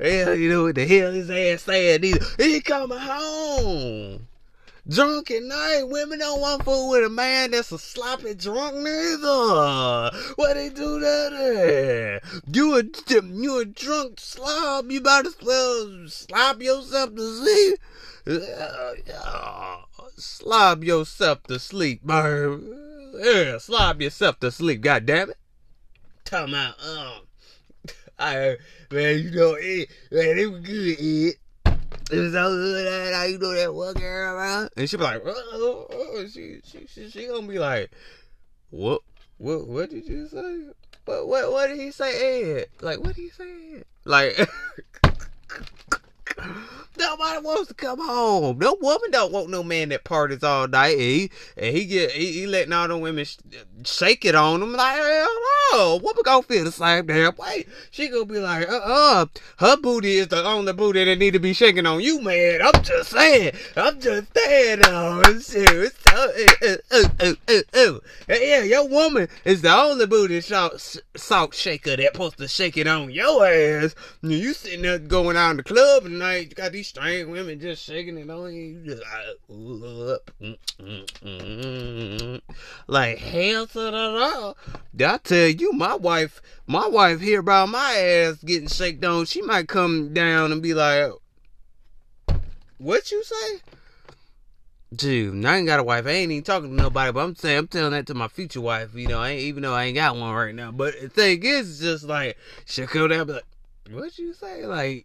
Hell, 0.00 0.34
you 0.34 0.50
know 0.50 0.64
what 0.64 0.74
the 0.74 0.86
hell 0.86 1.12
his 1.12 1.30
ass 1.30 1.62
saying? 1.62 2.02
He 2.36 2.60
coming 2.60 2.98
home. 2.98 4.26
Drunk 4.90 5.30
at 5.30 5.42
night, 5.42 5.82
women 5.86 6.18
don't 6.20 6.40
want 6.40 6.64
fool 6.64 6.88
with 6.88 7.04
a 7.04 7.10
man 7.10 7.50
that's 7.50 7.70
a 7.72 7.78
sloppy 7.78 8.32
drunk 8.34 8.74
neither. 8.76 10.10
What 10.36 10.54
they 10.54 10.70
do 10.70 10.98
that 11.00 12.22
at? 12.22 12.56
You 12.56 12.78
a 12.78 12.84
you 13.22 13.60
a 13.60 13.66
drunk 13.66 14.18
slob. 14.18 14.90
You 14.90 15.02
might 15.02 15.26
as 15.26 15.36
well 15.42 16.08
slob 16.08 16.62
yourself 16.62 17.14
to 17.14 17.34
sleep. 17.36 17.78
slob 20.16 20.82
yourself 20.82 21.42
to 21.44 21.58
sleep, 21.58 22.02
man. 22.02 23.12
Yeah, 23.14 23.58
slob 23.58 24.00
yourself 24.00 24.40
to 24.40 24.50
sleep. 24.50 24.80
God 24.80 25.04
damn 25.04 25.30
it. 25.30 25.36
Talking 26.24 26.54
about 26.54 26.74
um, 26.82 27.26
I 28.18 28.56
man, 28.90 29.18
you 29.18 29.30
know 29.32 29.54
it. 29.60 29.90
Man, 30.10 30.38
it 30.38 30.50
was 30.50 30.60
good. 30.62 30.96
It. 30.98 31.36
It 32.10 32.18
was 32.18 32.32
so 32.32 32.50
good. 32.50 33.14
How 33.14 33.24
you 33.24 33.38
do 33.38 33.54
that 33.54 33.74
one 33.74 33.94
girl, 33.94 34.34
around? 34.34 34.70
And 34.76 34.88
she 34.88 34.96
be 34.96 35.02
like, 35.02 35.22
oh, 35.24 35.34
oh, 35.52 35.86
oh. 35.90 36.26
She, 36.26 36.60
she, 36.64 36.86
she, 36.86 37.10
she 37.10 37.26
gonna 37.26 37.46
be 37.46 37.58
like, 37.58 37.90
what, 38.70 39.02
what, 39.36 39.68
what 39.68 39.90
did 39.90 40.06
you 40.06 40.26
say? 40.26 40.68
What, 41.04 41.28
what, 41.28 41.52
what 41.52 41.66
did 41.68 41.78
he 41.78 41.90
say? 41.90 42.60
Ed? 42.60 42.66
Like, 42.80 42.98
what 43.00 43.14
did 43.14 43.22
he 43.22 43.28
say? 43.28 43.76
Ed? 43.76 43.84
Like, 44.04 44.38
Nobody 46.98 47.40
wants 47.44 47.68
to 47.68 47.74
come 47.74 47.98
home. 48.04 48.58
No 48.58 48.76
woman 48.80 49.10
don't 49.10 49.32
want 49.32 49.50
no 49.50 49.62
man 49.62 49.90
that 49.90 50.04
parties 50.04 50.42
all 50.42 50.66
night. 50.66 50.92
And 50.92 51.00
he 51.00 51.30
and 51.56 51.76
he 51.76 51.84
get 51.84 52.10
he, 52.10 52.32
he 52.32 52.46
letting 52.46 52.72
all 52.72 52.88
the 52.88 52.98
women 52.98 53.24
sh- 53.24 53.36
shake 53.84 54.24
it 54.24 54.34
on 54.34 54.62
him 54.62 54.72
like 54.72 54.96
hell 54.96 55.28
no. 55.72 55.96
Woman 56.02 56.22
gonna 56.24 56.42
feel 56.42 56.64
the 56.64 56.72
same 56.72 57.06
damn 57.06 57.36
way. 57.36 57.66
She 57.90 58.08
gonna 58.08 58.24
be 58.24 58.40
like 58.40 58.68
uh 58.68 58.80
uh 58.84 59.26
her 59.58 59.76
booty 59.76 60.16
is 60.16 60.28
the 60.28 60.44
only 60.44 60.72
booty 60.72 61.04
that 61.04 61.18
need 61.18 61.32
to 61.32 61.38
be 61.38 61.52
shaking 61.52 61.86
on 61.86 62.00
you, 62.00 62.20
man. 62.20 62.60
I'm 62.62 62.82
just 62.82 63.10
saying. 63.10 63.52
I'm 63.76 64.00
just 64.00 64.36
saying. 64.36 64.80
Oh 64.84 65.22
shit. 65.40 65.92
So, 66.08 66.32
uh, 66.62 66.76
uh, 66.90 67.62
uh. 67.74 67.98
Yeah, 68.28 68.62
your 68.62 68.88
woman 68.88 69.28
is 69.44 69.62
the 69.62 69.74
only 69.74 70.06
booty 70.06 70.40
salt, 70.40 70.96
salt 71.16 71.54
shaker 71.54 71.96
that 71.96 72.12
supposed 72.12 72.38
to 72.38 72.48
shake 72.48 72.76
it 72.76 72.86
on 72.86 73.10
your 73.10 73.46
ass. 73.46 73.94
You 74.22 74.52
sitting 74.52 74.82
there 74.82 74.98
going 74.98 75.36
out 75.36 75.52
in 75.52 75.56
the 75.58 75.62
club 75.62 76.04
at 76.04 76.10
night. 76.10 76.48
You 76.48 76.54
got 76.54 76.72
these 76.72 76.87
strange 76.88 77.28
women 77.28 77.60
just 77.60 77.84
shaking 77.84 78.16
it 78.16 78.30
on 78.30 78.54
you. 78.54 78.98
Ooh, 79.50 80.14
up. 80.14 80.30
Mm-mm-mm. 80.40 82.40
like 82.86 83.18
hell 83.18 83.66
to 83.66 83.78
the 83.78 83.90
law. 83.90 84.54
I 84.98 85.18
tell 85.18 85.48
you, 85.48 85.72
my 85.72 85.94
wife, 85.94 86.40
my 86.66 86.86
wife 86.86 87.20
hear 87.20 87.40
about 87.40 87.68
my 87.68 87.94
ass 87.94 88.42
getting 88.42 88.68
shaken 88.68 89.04
on. 89.04 89.26
She 89.26 89.42
might 89.42 89.68
come 89.68 90.14
down 90.14 90.50
and 90.50 90.62
be 90.62 90.72
like, 90.72 91.12
"What 92.78 93.12
you 93.12 93.22
say?" 93.22 93.60
Dude, 94.94 95.44
I 95.44 95.58
ain't 95.58 95.66
got 95.66 95.80
a 95.80 95.84
wife. 95.84 96.06
I 96.06 96.12
ain't 96.12 96.32
even 96.32 96.42
talking 96.42 96.70
to 96.70 96.82
nobody, 96.82 97.12
but 97.12 97.22
I'm 97.22 97.34
saying 97.34 97.58
I'm 97.58 97.68
telling 97.68 97.90
that 97.90 98.06
to 98.06 98.14
my 98.14 98.28
future 98.28 98.62
wife. 98.62 98.94
You 98.94 99.08
know, 99.08 99.20
I 99.20 99.32
ain't, 99.32 99.42
even 99.42 99.62
though 99.62 99.74
I 99.74 99.84
ain't 99.84 99.96
got 99.96 100.16
one 100.16 100.34
right 100.34 100.54
now. 100.54 100.72
But 100.72 100.98
the 100.98 101.10
thing 101.10 101.44
is, 101.44 101.68
it's 101.68 101.80
just 101.80 102.04
like 102.04 102.38
she'll 102.64 102.86
come 102.86 103.10
down 103.10 103.20
and 103.20 103.26
be 103.26 103.34
like, 103.34 103.44
"What 103.90 104.18
you 104.18 104.32
say?" 104.32 104.64
Like, 104.64 105.04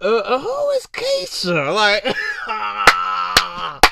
uh, 0.00 0.16
uh 0.16 0.38
who 0.38 0.70
is 0.70 0.86
Keisha? 0.86 1.74
Like, 1.74 2.04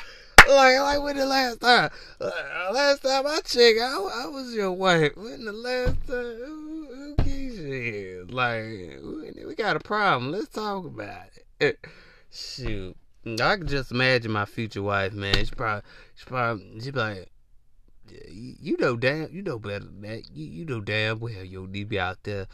like, 0.47 0.79
like 0.79 1.03
when 1.03 1.17
the 1.17 1.25
last 1.25 1.61
time, 1.61 1.89
uh, 2.19 2.31
last 2.73 3.03
time 3.03 3.27
I 3.27 3.39
checked, 3.45 3.79
I, 3.79 4.23
I 4.23 4.27
was 4.27 4.53
your 4.53 4.71
wife. 4.71 5.15
When 5.15 5.45
the 5.45 5.53
last 5.53 6.07
time, 6.07 6.37
who, 6.45 6.87
who 6.93 7.15
Keisha 7.17 8.23
is? 8.23 8.31
Like, 8.31 8.63
we, 8.63 9.45
we 9.45 9.55
got 9.55 9.75
a 9.75 9.79
problem. 9.79 10.31
Let's 10.31 10.49
talk 10.49 10.85
about 10.85 11.27
it. 11.59 11.79
Shoot. 12.31 12.95
I 13.25 13.57
can 13.57 13.67
just 13.67 13.91
imagine 13.91 14.31
my 14.31 14.45
future 14.45 14.81
wife, 14.81 15.13
man. 15.13 15.45
She 15.45 15.51
probably, 15.51 15.83
she 16.15 16.25
probably, 16.25 16.81
she 16.81 16.91
be 16.91 16.99
like, 16.99 17.31
you 18.31 18.77
know 18.77 18.95
damn, 18.95 19.31
you 19.31 19.41
know 19.41 19.59
better 19.59 19.85
than 19.85 20.01
that. 20.01 20.23
You, 20.33 20.45
you 20.45 20.65
know 20.65 20.81
damn 20.81 21.19
well 21.19 21.43
you 21.43 21.67
need 21.67 21.83
to 21.83 21.85
be 21.85 21.99
out 21.99 22.23
there, 22.23 22.47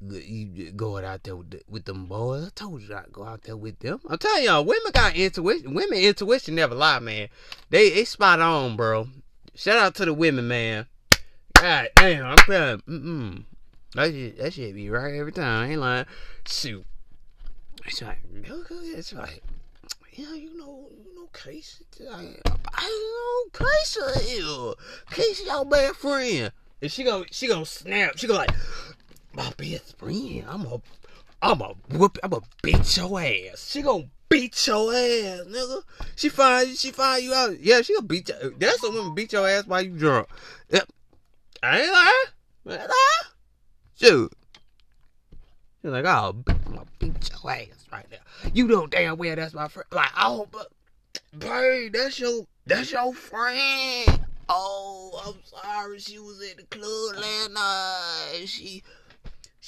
you 0.00 0.72
going 0.72 1.04
out 1.04 1.22
there 1.24 1.36
with, 1.36 1.50
the, 1.50 1.60
with 1.68 1.84
them 1.84 2.06
boys. 2.06 2.46
I 2.46 2.50
told 2.54 2.82
you 2.82 2.88
to 2.88 3.04
go 3.12 3.24
out 3.24 3.42
there 3.42 3.56
with 3.56 3.78
them. 3.80 4.00
I'm 4.08 4.18
telling 4.18 4.44
y'all, 4.44 4.64
women 4.64 4.92
got 4.92 5.14
intuition. 5.14 5.74
Women 5.74 5.98
intuition 5.98 6.54
never 6.54 6.74
lie, 6.74 6.98
man. 6.98 7.28
They 7.68 7.90
they 7.90 8.04
spot 8.04 8.40
on, 8.40 8.76
bro. 8.76 9.08
Shout 9.54 9.78
out 9.78 9.94
to 9.96 10.04
the 10.04 10.14
women, 10.14 10.48
man. 10.48 10.86
God 11.54 11.88
damn, 11.96 12.24
I'm 12.24 12.36
telling, 12.38 12.80
Mm-mm. 12.88 13.44
That 13.94 14.12
shit, 14.12 14.38
that 14.38 14.54
shit 14.54 14.74
be 14.74 14.88
right 14.88 15.14
every 15.14 15.32
time. 15.32 15.68
I 15.68 15.72
ain't 15.72 15.80
lying. 15.80 16.06
Shoot. 16.46 16.86
It's 17.84 18.00
like, 18.02 18.18
it's 18.32 19.12
like 19.12 19.42
yeah, 20.20 20.34
you 20.34 20.56
know, 20.58 20.86
you 21.04 21.14
know, 21.14 21.28
Casey. 21.32 21.84
I, 22.10 22.34
I 22.74 23.48
know 23.52 23.66
Casey. 23.66 24.74
Casey, 25.10 25.44
your 25.44 25.64
best 25.64 25.96
friend. 25.96 26.52
And 26.82 26.90
she 26.90 27.04
go, 27.04 27.24
she 27.30 27.48
gonna 27.48 27.64
snap. 27.64 28.18
She 28.18 28.26
go 28.26 28.34
like, 28.34 28.50
my 29.32 29.50
best 29.56 29.98
friend. 29.98 30.44
I'm 30.48 30.66
a, 30.66 30.80
I'm 31.42 31.60
a 31.60 31.74
whoop. 31.96 32.18
I'm 32.22 32.32
a 32.32 32.40
beat 32.62 32.96
your 32.96 33.20
ass. 33.20 33.70
She 33.70 33.82
gonna 33.82 34.08
beat 34.28 34.66
your 34.66 34.92
ass, 34.92 35.40
nigga. 35.46 35.82
She 36.16 36.28
find, 36.28 36.76
she 36.76 36.90
find 36.92 37.22
you 37.22 37.34
out. 37.34 37.60
Yeah, 37.60 37.82
she 37.82 37.94
gonna 37.94 38.06
beat 38.06 38.28
you. 38.28 38.54
That's 38.58 38.82
a 38.84 38.90
woman 38.90 39.14
beat 39.14 39.32
your 39.32 39.48
ass 39.48 39.66
while 39.66 39.82
you 39.82 39.96
drunk. 39.96 40.28
Yep. 40.70 40.88
I 41.62 41.80
ain't 41.80 41.92
lying. 41.92 42.88
I. 42.88 43.22
Shoot. 44.00 44.32
She's 45.82 45.90
like, 45.90 46.04
oh, 46.04 46.36
I'm 46.46 46.62
gonna 46.64 46.86
beat 46.98 47.30
your 47.30 47.52
ass 47.52 47.86
right 47.92 48.06
now. 48.10 48.50
You 48.54 48.66
know 48.66 48.86
damn 48.86 49.16
well 49.16 49.36
that's 49.36 49.54
my 49.54 49.68
friend. 49.68 49.86
Like, 49.92 50.10
oh, 50.16 50.42
uh, 50.42 50.46
but, 50.52 50.68
babe, 51.38 51.92
that's 51.92 52.18
your, 52.18 52.46
that's 52.66 52.92
your 52.92 53.14
friend. 53.14 54.26
Oh, 54.48 55.22
I'm 55.26 55.36
sorry. 55.44 55.98
She 56.00 56.18
was 56.18 56.42
at 56.50 56.56
the 56.56 56.64
club 56.64 57.16
last 57.16 57.50
night. 57.52 58.46
She, 58.46 58.82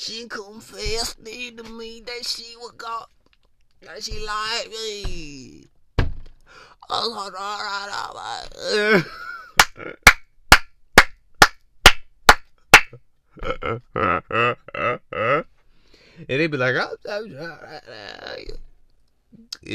she 0.03 0.27
confessed 0.27 1.23
to 1.53 1.63
me 1.63 2.03
that 2.05 2.27
she 2.27 2.57
was 2.57 2.73
got, 2.73 3.09
that 3.83 4.03
she 4.03 4.19
liked 4.27 4.69
me. 4.69 5.67
I 6.91 7.07
was 7.07 7.31
right, 7.33 7.89
all 7.95 8.15
right. 8.17 9.05
and 16.19 16.27
they 16.27 16.49
be 16.49 16.57
like, 16.57 16.75
oh, 16.75 16.97
oh, 17.09 17.27
oh, 17.39 17.81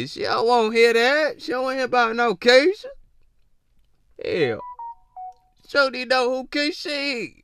she 0.07 0.23
don't 0.23 0.73
hear 0.73 0.91
that. 0.91 1.41
She 1.41 1.53
don't 1.53 1.73
hear 1.73 1.85
about 1.85 2.17
no 2.17 2.35
Keisha. 2.35 2.87
Hell. 4.23 4.59
Show 5.69 5.87
need 5.87 6.09
know 6.09 6.29
who 6.29 6.47
Keisha 6.47 7.23
is. 7.23 7.36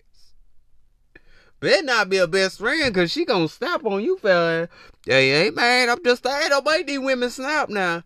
Better 1.63 1.81
not 1.83 2.09
be 2.09 2.17
a 2.17 2.27
best 2.27 2.57
friend, 2.57 2.93
cause 2.93 3.09
she 3.09 3.23
gonna 3.23 3.47
snap 3.47 3.85
on 3.85 4.03
you, 4.03 4.17
fella. 4.17 4.67
Hey, 5.05 5.29
hey, 5.29 5.49
man, 5.49 5.89
I'm 5.89 6.03
just 6.03 6.21
saying, 6.21 6.49
don't 6.49 6.65
make 6.65 6.87
these 6.87 6.99
women 6.99 7.29
snap 7.29 7.69
now. 7.69 8.03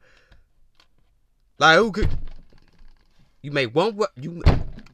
Like, 1.58 1.80
who 1.80 1.92
could... 1.92 2.08
You 3.42 3.50
make 3.50 3.74
one... 3.74 3.98
You... 4.16 4.44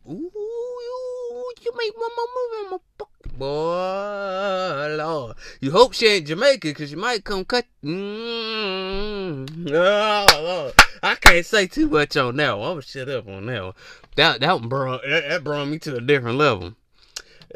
Ooh, 0.07 0.31
you, 0.31 1.53
you 1.61 1.71
make 1.77 1.97
one 1.97 2.09
more 2.15 2.27
move, 2.71 2.71
my 2.71 3.05
Boy, 3.37 4.95
Lord. 4.95 5.35
You 5.59 5.71
hope 5.71 5.91
she 5.91 6.07
ain't 6.07 6.27
Jamaican 6.27 6.71
because 6.71 6.89
she 6.89 6.95
might 6.95 7.25
come 7.25 7.43
cut. 7.43 7.65
Mm. 7.83 9.71
Oh, 9.73 10.41
Lord. 10.41 10.73
I 11.01 11.15
can't 11.15 11.45
say 11.45 11.67
too 11.67 11.89
much 11.89 12.15
on 12.15 12.37
that 12.37 12.57
one. 12.57 12.77
I'm 12.77 12.81
shut 12.81 13.09
up 13.09 13.27
on 13.27 13.45
that 13.47 13.61
one. 13.61 13.73
That, 14.15 14.39
that 14.39 14.53
one 14.53 14.69
brought, 14.69 15.01
that, 15.05 15.27
that 15.27 15.43
brought 15.43 15.67
me 15.67 15.79
to 15.79 15.97
a 15.97 16.01
different 16.01 16.37
level. 16.37 16.75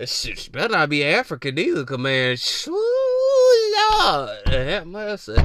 Shit, 0.05 0.51
better 0.51 0.73
not 0.73 0.89
be 0.89 1.03
African 1.03 1.57
either, 1.57 1.97
man, 1.97 2.37
Lord, 2.67 4.39
have 4.45 4.85
mercy. 4.85 5.35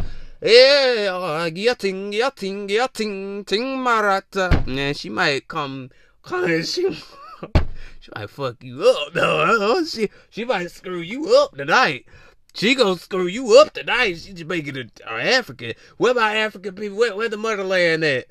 Yeah, 0.43 1.49
getting, 1.49 2.11
getting, 2.11 2.67
getting, 2.67 3.45
ting 3.47 3.79
marata. 3.79 4.67
Man, 4.67 4.93
she 4.93 5.09
might 5.09 5.49
come, 5.49 5.91
come, 6.23 6.63
she, 6.65 6.93
she 8.01 8.11
might 8.15 8.29
fuck 8.29 8.63
you 8.63 8.83
up, 8.83 9.15
though. 9.15 9.85
She, 9.85 10.11
she 10.29 10.45
might 10.45 10.71
screw 10.71 11.01
you 11.01 11.35
up 11.35 11.57
tonight. 11.57 12.05
She 12.53 12.75
gonna 12.75 12.99
screw 12.99 13.27
you 13.27 13.59
up 13.59 13.73
tonight. 13.73 14.19
She 14.19 14.35
just 14.35 14.47
making 14.47 14.77
it 14.77 15.01
uh, 15.09 15.15
African. 15.15 15.73
Where 15.97 16.13
my 16.13 16.37
African 16.37 16.75
people? 16.75 16.99
Where, 16.99 17.17
where 17.17 17.31
the 17.31 17.39
motherland 17.39 18.05
at? 18.05 18.27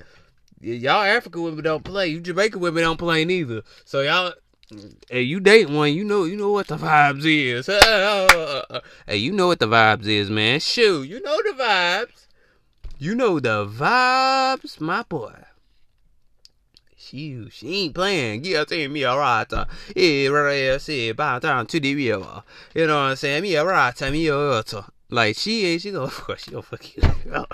Y'all 0.60 1.02
African 1.02 1.42
women 1.42 1.64
don't 1.64 1.82
play. 1.82 2.06
You 2.06 2.20
Jamaican 2.20 2.60
women 2.60 2.84
don't 2.84 2.98
play 2.98 3.24
neither. 3.24 3.62
So 3.84 4.02
y'all, 4.02 4.34
hey, 5.10 5.22
you 5.22 5.40
date 5.40 5.68
one, 5.68 5.92
you 5.92 6.04
know, 6.04 6.24
you 6.24 6.36
know 6.36 6.50
what 6.50 6.68
the 6.68 6.76
vibes 6.76 7.24
is. 7.24 7.66
hey, 9.06 9.16
you 9.16 9.32
know 9.32 9.48
what 9.48 9.58
the 9.58 9.66
vibes 9.66 10.06
is, 10.06 10.30
man. 10.30 10.60
Shoot, 10.60 11.08
you 11.08 11.22
know 11.22 11.36
the 11.42 11.54
vibes. 11.62 12.26
You 12.98 13.14
know 13.14 13.40
the 13.40 13.66
vibes, 13.66 14.80
my 14.80 15.02
boy. 15.02 15.34
She, 17.12 17.48
she 17.50 17.84
ain't 17.84 17.94
playing. 17.94 18.42
Give 18.42 18.64
it 18.70 18.90
me 18.90 19.02
a 19.02 19.14
right. 19.14 20.80
Say, 20.80 21.12
bow 21.12 21.38
down 21.40 21.66
to 21.66 21.80
the 21.80 21.94
river. 21.94 22.42
You 22.74 22.86
know 22.86 22.94
what 22.94 23.10
I'm 23.10 23.16
saying? 23.16 23.42
Me 23.42 23.54
a 23.56 23.64
right. 23.64 24.00
Me 24.10 24.28
a 24.28 24.36
right. 24.36 24.74
Like 25.10 25.36
she 25.36 25.66
ain't. 25.66 25.82
She 25.82 25.90
gonna, 25.90 26.10
she 26.38 26.52
gonna 26.52 26.62
fuck 26.62 26.96
you 26.96 27.02
up. 27.34 27.52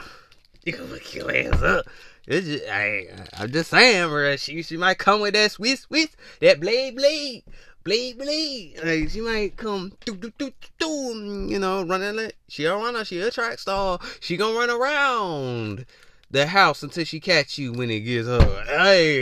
She 0.65 0.73
gonna 0.73 0.87
fuck 0.87 1.15
your 1.15 1.35
ass 1.35 1.63
up. 1.63 1.87
Just, 2.28 2.64
I, 2.68 3.06
I'm 3.38 3.50
just 3.50 3.70
saying, 3.70 4.08
bro. 4.08 4.37
She, 4.37 4.62
she 4.62 4.76
might 4.76 4.99
come 4.99 5.20
with 5.20 5.35
that 5.35 5.52
Swiss, 5.52 5.82
Swiss, 5.82 6.08
that 6.40 6.61
blade, 6.61 6.97
blade, 6.97 7.44
blade, 7.85 8.18
blade. 8.18 8.80
Like 8.85 9.11
she 9.11 9.20
might 9.20 9.56
come, 9.56 9.92
do, 10.04 10.14
do, 10.14 10.32
do, 10.37 10.52
do, 10.78 11.47
you 11.49 11.58
know, 11.58 11.85
running. 11.85 12.16
Like, 12.16 12.37
she 12.49 12.64
a 12.64 12.76
runner. 12.76 13.04
She 13.04 13.20
a 13.20 13.30
track 13.30 13.58
star. 13.58 13.99
She 14.20 14.37
gonna 14.37 14.58
run 14.58 14.70
around 14.70 15.87
the 16.30 16.47
house 16.47 16.82
until 16.82 17.04
she 17.04 17.20
catch 17.20 17.56
you 17.56 17.73
when 17.73 17.90
it 17.90 18.00
gets 18.00 18.28
her. 18.28 18.64
Hey. 18.66 19.20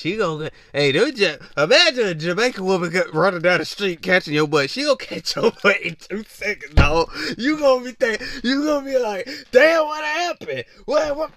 She 0.00 0.16
gonna 0.16 0.50
hey, 0.72 0.92
dude, 0.92 1.16
just, 1.16 1.40
imagine 1.58 2.06
a 2.06 2.14
Jamaican 2.14 2.64
woman 2.64 2.90
running 3.12 3.42
down 3.42 3.58
the 3.58 3.66
street 3.66 4.00
catching 4.00 4.32
your 4.32 4.48
butt. 4.48 4.70
She 4.70 4.84
gonna 4.84 4.96
catch 4.96 5.36
your 5.36 5.52
butt 5.62 5.78
in 5.82 5.94
two 5.96 6.24
seconds, 6.26 6.72
dog. 6.72 7.10
You 7.36 7.58
gonna 7.58 7.84
be 7.84 7.92
think, 7.92 8.22
you 8.42 8.64
gonna 8.64 8.86
be 8.86 8.96
like, 8.96 9.28
damn, 9.50 9.84
what 9.84 10.02
happened? 10.02 10.64
What, 10.86 11.16
what? 11.18 11.30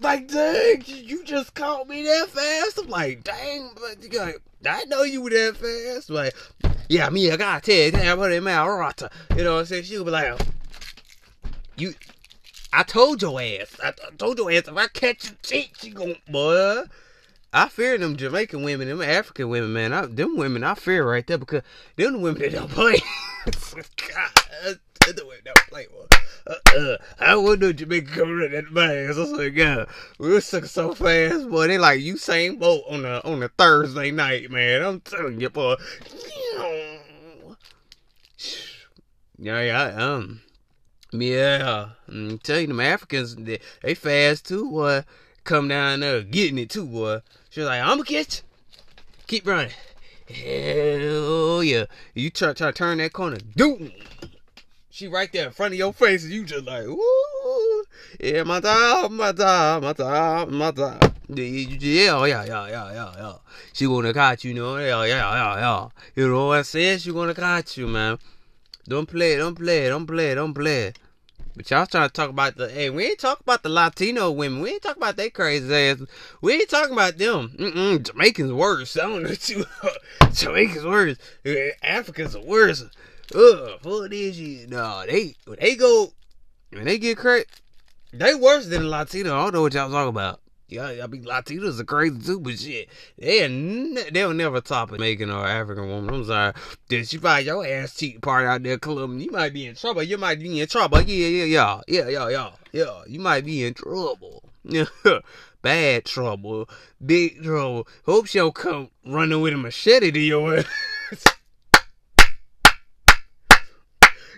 Like, 0.00 0.26
dang, 0.26 0.82
you 0.84 1.22
just 1.22 1.54
caught 1.54 1.88
me 1.88 2.02
that 2.02 2.28
fast. 2.28 2.80
I'm 2.80 2.88
like, 2.88 3.22
dang, 3.22 3.70
but 3.76 4.02
you 4.02 4.18
like, 4.18 4.42
I 4.68 4.84
know 4.86 5.04
you 5.04 5.22
were 5.22 5.30
that 5.30 5.58
fast. 5.58 6.10
Like, 6.10 6.34
yeah, 6.88 7.08
me, 7.08 7.30
I 7.30 7.36
gotta 7.36 7.60
tell 7.60 7.84
you, 7.84 7.92
damn, 7.92 8.18
what 8.18 8.30
man, 8.42 8.66
right. 8.66 9.02
You 9.36 9.44
know 9.44 9.54
what 9.54 9.60
I'm 9.60 9.66
saying? 9.66 9.84
She'll 9.84 10.04
be 10.04 10.10
like, 10.10 10.40
you, 11.76 11.94
I 12.72 12.82
told 12.82 13.22
your 13.22 13.40
ass, 13.40 13.76
I, 13.80 13.90
I 13.90 14.10
told 14.18 14.38
your 14.38 14.50
ass, 14.50 14.66
if 14.66 14.76
I 14.76 14.88
catch 14.88 15.26
you 15.26 15.36
cheat, 15.40 15.70
she 15.78 15.90
gon' 15.90 16.16
boy. 16.28 16.82
I 17.52 17.68
fear 17.68 17.96
them 17.96 18.16
Jamaican 18.16 18.62
women, 18.62 18.88
them 18.88 19.00
African 19.00 19.48
women, 19.48 19.72
man. 19.72 19.92
I, 19.92 20.06
them 20.06 20.36
women, 20.36 20.64
I 20.64 20.74
fear 20.74 21.08
right 21.08 21.26
there 21.26 21.38
because 21.38 21.62
them 21.96 22.12
the 22.14 22.18
women 22.18 22.42
that 22.42 22.52
don't 22.52 22.70
play. 22.70 23.00
God, 23.46 24.78
the 25.16 25.24
women 25.24 25.42
don't 25.44 25.56
play. 25.68 25.86
Boy. 25.86 26.04
Uh, 26.46 26.54
uh, 26.78 26.96
I 27.18 27.36
wouldn't 27.36 27.80
know 27.80 28.00
coming 28.02 28.44
in 28.44 28.52
that 28.52 28.72
bag. 28.72 29.10
I 29.10 29.36
like, 29.36 29.54
God, 29.54 29.88
we 30.18 30.30
were 30.30 30.40
sucking 30.40 30.68
so 30.68 30.94
fast, 30.94 31.48
boy. 31.48 31.68
They 31.68 31.78
like 31.78 32.00
you 32.00 32.16
same 32.16 32.56
boat 32.56 32.84
on 32.88 33.04
a 33.04 33.20
on 33.24 33.42
a 33.42 33.48
Thursday 33.48 34.10
night, 34.10 34.50
man. 34.50 34.82
I'm 34.82 35.00
telling 35.00 35.40
you, 35.40 35.50
boy. 35.50 35.76
Yeah, 39.38 39.60
yeah, 39.60 39.82
um, 39.96 40.40
yeah. 41.12 41.90
I'm 42.08 42.38
telling 42.38 42.62
you, 42.62 42.68
them 42.68 42.80
Africans, 42.80 43.36
they, 43.36 43.60
they 43.82 43.94
fast 43.94 44.46
too, 44.46 44.70
boy. 44.70 45.04
Come 45.48 45.68
down 45.68 46.00
there 46.00 46.20
getting 46.20 46.58
it 46.58 46.68
too, 46.68 46.84
boy. 46.84 47.22
She 47.48 47.60
was 47.60 47.70
like, 47.70 47.80
I'm 47.80 47.96
gonna 47.96 48.04
catch 48.04 48.42
you. 48.42 48.44
Keep 49.28 49.46
running. 49.46 49.70
Hell 50.28 51.64
yeah. 51.64 51.86
You 52.12 52.28
try, 52.28 52.52
try 52.52 52.66
to 52.66 52.72
turn 52.74 52.98
that 52.98 53.14
corner. 53.14 53.38
Doom. 53.56 53.90
She 54.90 55.08
right 55.08 55.32
there 55.32 55.46
in 55.46 55.52
front 55.52 55.72
of 55.72 55.78
your 55.78 55.94
face, 55.94 56.24
and 56.24 56.34
you 56.34 56.44
just 56.44 56.66
like, 56.66 56.84
ooh, 56.84 57.84
yeah, 58.20 58.42
my 58.42 58.60
time, 58.60 59.16
my 59.16 59.32
time, 59.32 59.84
my 59.84 59.94
time, 59.94 60.54
my 60.54 60.70
time. 60.70 61.00
Yeah, 61.30 62.18
oh, 62.18 62.24
yeah, 62.24 62.44
yeah, 62.44 62.68
yeah, 62.68 62.92
yeah, 62.92 63.12
yeah. 63.16 63.34
She 63.72 63.86
gonna 63.86 64.12
catch 64.12 64.44
you, 64.44 64.50
you 64.50 64.60
know, 64.60 64.76
yeah, 64.76 65.02
yeah, 65.04 65.32
yeah, 65.32 65.58
yeah. 65.60 65.88
You 66.14 66.28
know 66.28 66.48
what 66.48 66.58
I 66.58 66.62
said? 66.62 67.00
She 67.00 67.10
gonna 67.10 67.32
catch 67.32 67.78
you, 67.78 67.86
man. 67.86 68.18
Don't 68.86 69.08
play, 69.08 69.38
don't 69.38 69.54
play, 69.54 69.88
don't 69.88 70.06
play, 70.06 70.34
don't 70.34 70.52
play. 70.52 70.92
But 71.58 71.72
y'all 71.72 71.86
trying 71.86 72.08
to 72.08 72.12
talk 72.12 72.30
about 72.30 72.54
the 72.54 72.68
hey, 72.68 72.88
we 72.88 73.06
ain't 73.06 73.18
talking 73.18 73.42
about 73.42 73.64
the 73.64 73.68
Latino 73.68 74.30
women. 74.30 74.62
We 74.62 74.74
ain't 74.74 74.82
talking 74.82 75.02
about 75.02 75.16
they 75.16 75.28
crazy 75.28 75.74
ass. 75.74 76.00
We 76.40 76.52
ain't 76.52 76.70
talking 76.70 76.92
about 76.92 77.18
them. 77.18 77.48
Mm-mm, 77.58 78.00
Jamaicans 78.00 78.52
worse. 78.52 78.96
I 78.96 79.00
don't 79.00 79.24
know 79.24 79.34
too. 79.34 79.64
Jamaicans 80.32 80.84
worse. 80.84 81.16
Uh, 81.44 81.74
Africans 81.82 82.36
are 82.36 82.44
worse. 82.44 82.84
Ugh, 83.34 83.70
fuck 83.82 84.08
this 84.08 84.36
shit. 84.36 84.70
No, 84.70 85.02
they 85.04 85.34
when 85.46 85.58
they 85.60 85.74
go 85.74 86.12
when 86.70 86.84
they 86.84 86.96
get 86.96 87.18
crazy, 87.18 87.46
they 88.12 88.36
worse 88.36 88.68
than 88.68 88.82
the 88.82 88.88
Latino. 88.88 89.34
I 89.36 89.42
don't 89.42 89.54
know 89.54 89.62
what 89.62 89.74
y'all 89.74 89.90
talking 89.90 90.10
about. 90.10 90.38
Yeah, 90.68 90.96
I 91.02 91.06
mean 91.06 91.24
Latinos 91.24 91.80
are 91.80 91.84
crazy 91.84 92.18
too, 92.18 92.40
but 92.40 92.58
shit, 92.58 92.90
they 93.16 93.46
they'll 94.12 94.34
never 94.34 94.60
top 94.60 94.90
a 94.90 94.96
Jamaican 94.96 95.30
or 95.30 95.46
African 95.46 95.88
woman. 95.88 96.14
I'm 96.14 96.24
sorry. 96.26 96.52
Did 96.90 97.08
she 97.08 97.16
find 97.16 97.46
your 97.46 97.66
ass 97.66 97.96
cheating 97.96 98.20
part 98.20 98.44
out 98.44 98.62
there, 98.62 98.76
Colombia? 98.76 99.24
You 99.24 99.32
might 99.32 99.54
be 99.54 99.64
in 99.64 99.74
trouble. 99.74 100.02
You 100.02 100.18
might 100.18 100.38
be 100.38 100.60
in 100.60 100.68
trouble. 100.68 101.00
Yeah, 101.00 101.26
yeah, 101.26 101.44
yeah, 101.44 101.80
yeah, 101.88 102.08
yeah, 102.08 102.28
yeah, 102.28 102.50
yeah. 102.72 103.02
You 103.06 103.18
might 103.18 103.46
be 103.46 103.64
in 103.64 103.72
trouble. 103.72 104.42
Bad 105.62 106.04
trouble, 106.04 106.68
big 107.04 107.42
trouble. 107.42 107.88
Hope 108.04 108.26
she 108.26 108.38
don't 108.38 108.54
come 108.54 108.90
running 109.06 109.40
with 109.40 109.54
a 109.54 109.56
machete 109.56 110.10
to 110.10 110.20
your 110.20 110.58
ass. 110.58 110.66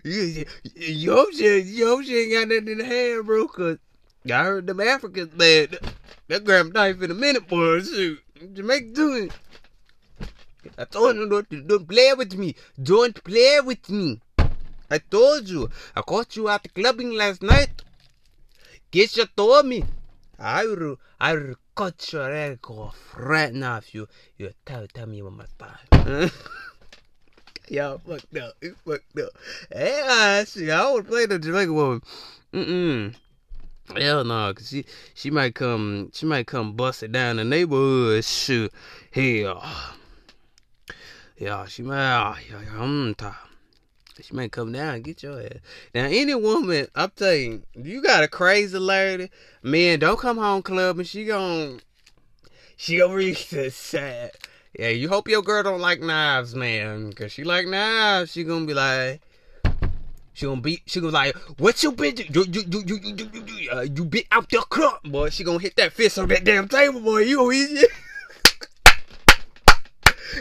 you, 0.04 0.44
you, 0.76 1.12
hope 1.12 1.32
she, 1.32 1.58
you 1.58 1.86
hope 1.86 2.04
she 2.04 2.16
ain't 2.16 2.32
got 2.32 2.54
nothing 2.54 2.68
in 2.68 2.78
the 2.78 2.84
hand, 2.84 3.26
bro. 3.26 3.48
Cause 3.48 3.78
I 4.26 4.44
heard 4.44 4.66
them 4.66 4.80
Africans, 4.80 5.34
man. 5.34 5.68
That 6.28 6.44
grab 6.44 6.74
knife 6.74 7.00
in 7.00 7.10
a 7.10 7.14
minute, 7.14 7.48
boy. 7.48 7.80
Shoot, 7.80 8.20
Jamaica 8.52 8.92
doing. 8.92 9.30
I 10.76 10.84
told 10.84 11.16
you 11.16 11.28
don't, 11.28 11.66
don't 11.66 11.88
play 11.88 12.12
with 12.12 12.34
me. 12.34 12.54
Don't 12.82 13.22
play 13.24 13.60
with 13.60 13.88
me. 13.88 14.20
I 14.90 14.98
told 14.98 15.48
you. 15.48 15.70
I 15.96 16.02
caught 16.02 16.36
you 16.36 16.48
at 16.48 16.62
the 16.62 16.68
clubbing 16.68 17.12
last 17.12 17.42
night. 17.42 17.82
You 18.92 19.06
told 19.36 19.66
me. 19.66 19.84
I 20.38 20.64
will, 20.64 20.96
I 21.18 21.34
will 21.34 21.54
cut 21.74 22.12
your 22.12 22.30
head 22.30 22.58
off 22.68 23.14
right 23.16 23.52
now 23.52 23.76
if 23.76 23.94
you, 23.94 24.08
you 24.36 24.52
tell, 24.64 24.86
tell 24.86 25.06
me 25.06 25.22
one 25.22 25.36
more 25.36 25.46
time. 25.58 26.30
Y'all 27.68 27.98
fucked 27.98 28.36
up. 28.36 28.54
You 28.60 28.74
fucked 28.84 29.18
up. 29.18 29.30
Hey, 29.72 30.02
I 30.04 30.44
see. 30.44 30.70
I 30.70 30.90
would 30.92 31.06
play 31.06 31.26
the 31.26 31.38
Jamaican 31.38 31.74
woman. 31.74 32.02
Mm-mm. 32.52 33.14
Hell 33.96 34.24
no, 34.24 34.54
cause 34.54 34.68
she 34.68 34.84
she 35.14 35.30
might 35.30 35.54
come 35.54 36.10
she 36.12 36.26
might 36.26 36.46
come 36.46 36.74
bust 36.74 37.02
it 37.02 37.12
down 37.12 37.36
the 37.36 37.44
neighborhood. 37.44 38.24
Shoot, 38.24 38.72
hell, 39.10 39.64
yeah, 41.36 41.66
she 41.66 41.82
might. 41.82 42.36
Yeah, 42.48 42.80
I'm 42.80 43.14
tired. 43.14 43.34
She 44.22 44.34
might 44.34 44.52
come 44.52 44.72
down 44.72 44.96
and 44.96 45.04
get 45.04 45.22
your 45.22 45.40
ass. 45.40 45.58
Now, 45.94 46.04
any 46.04 46.34
woman, 46.34 46.88
I'm 46.94 47.10
telling 47.16 47.64
you, 47.74 47.82
you 47.82 48.02
got 48.02 48.22
a 48.22 48.28
crazy 48.28 48.78
lady, 48.78 49.30
man, 49.62 49.98
don't 49.98 50.18
come 50.18 50.36
home 50.36 50.62
club 50.62 50.98
and 50.98 51.08
she 51.08 51.24
gon' 51.24 51.80
she 52.76 52.98
gonna 52.98 53.14
reach 53.14 53.48
the 53.50 53.70
side. 53.70 54.32
Yeah, 54.78 54.90
you 54.90 55.08
hope 55.08 55.28
your 55.28 55.42
girl 55.42 55.62
don't 55.62 55.80
like 55.80 56.00
knives, 56.00 56.54
man, 56.54 57.12
cause 57.12 57.32
she 57.32 57.44
like 57.44 57.66
knives. 57.66 58.32
She 58.32 58.44
gonna 58.44 58.66
be 58.66 58.74
like. 58.74 59.20
She 60.32 60.46
gonna 60.46 60.60
be, 60.60 60.82
she 60.86 61.00
gonna 61.00 61.12
like, 61.12 61.36
what 61.58 61.82
you 61.82 61.92
been, 61.92 62.16
you, 62.16 62.24
you, 62.30 62.62
you, 62.66 62.82
you, 62.86 62.96
you, 63.02 63.14
you, 63.16 63.44
you, 63.46 63.70
uh, 63.70 63.80
you 63.82 64.04
been 64.04 64.24
out 64.30 64.48
there 64.50 64.60
club, 64.62 65.00
boy. 65.04 65.30
She 65.30 65.44
gonna 65.44 65.58
hit 65.58 65.76
that 65.76 65.92
fist 65.92 66.18
on 66.18 66.28
that 66.28 66.44
damn 66.44 66.68
table, 66.68 67.00
boy. 67.00 67.20
You 67.20 67.36
gonna 67.36 67.52
eat 67.52 67.78
it. 67.78 67.90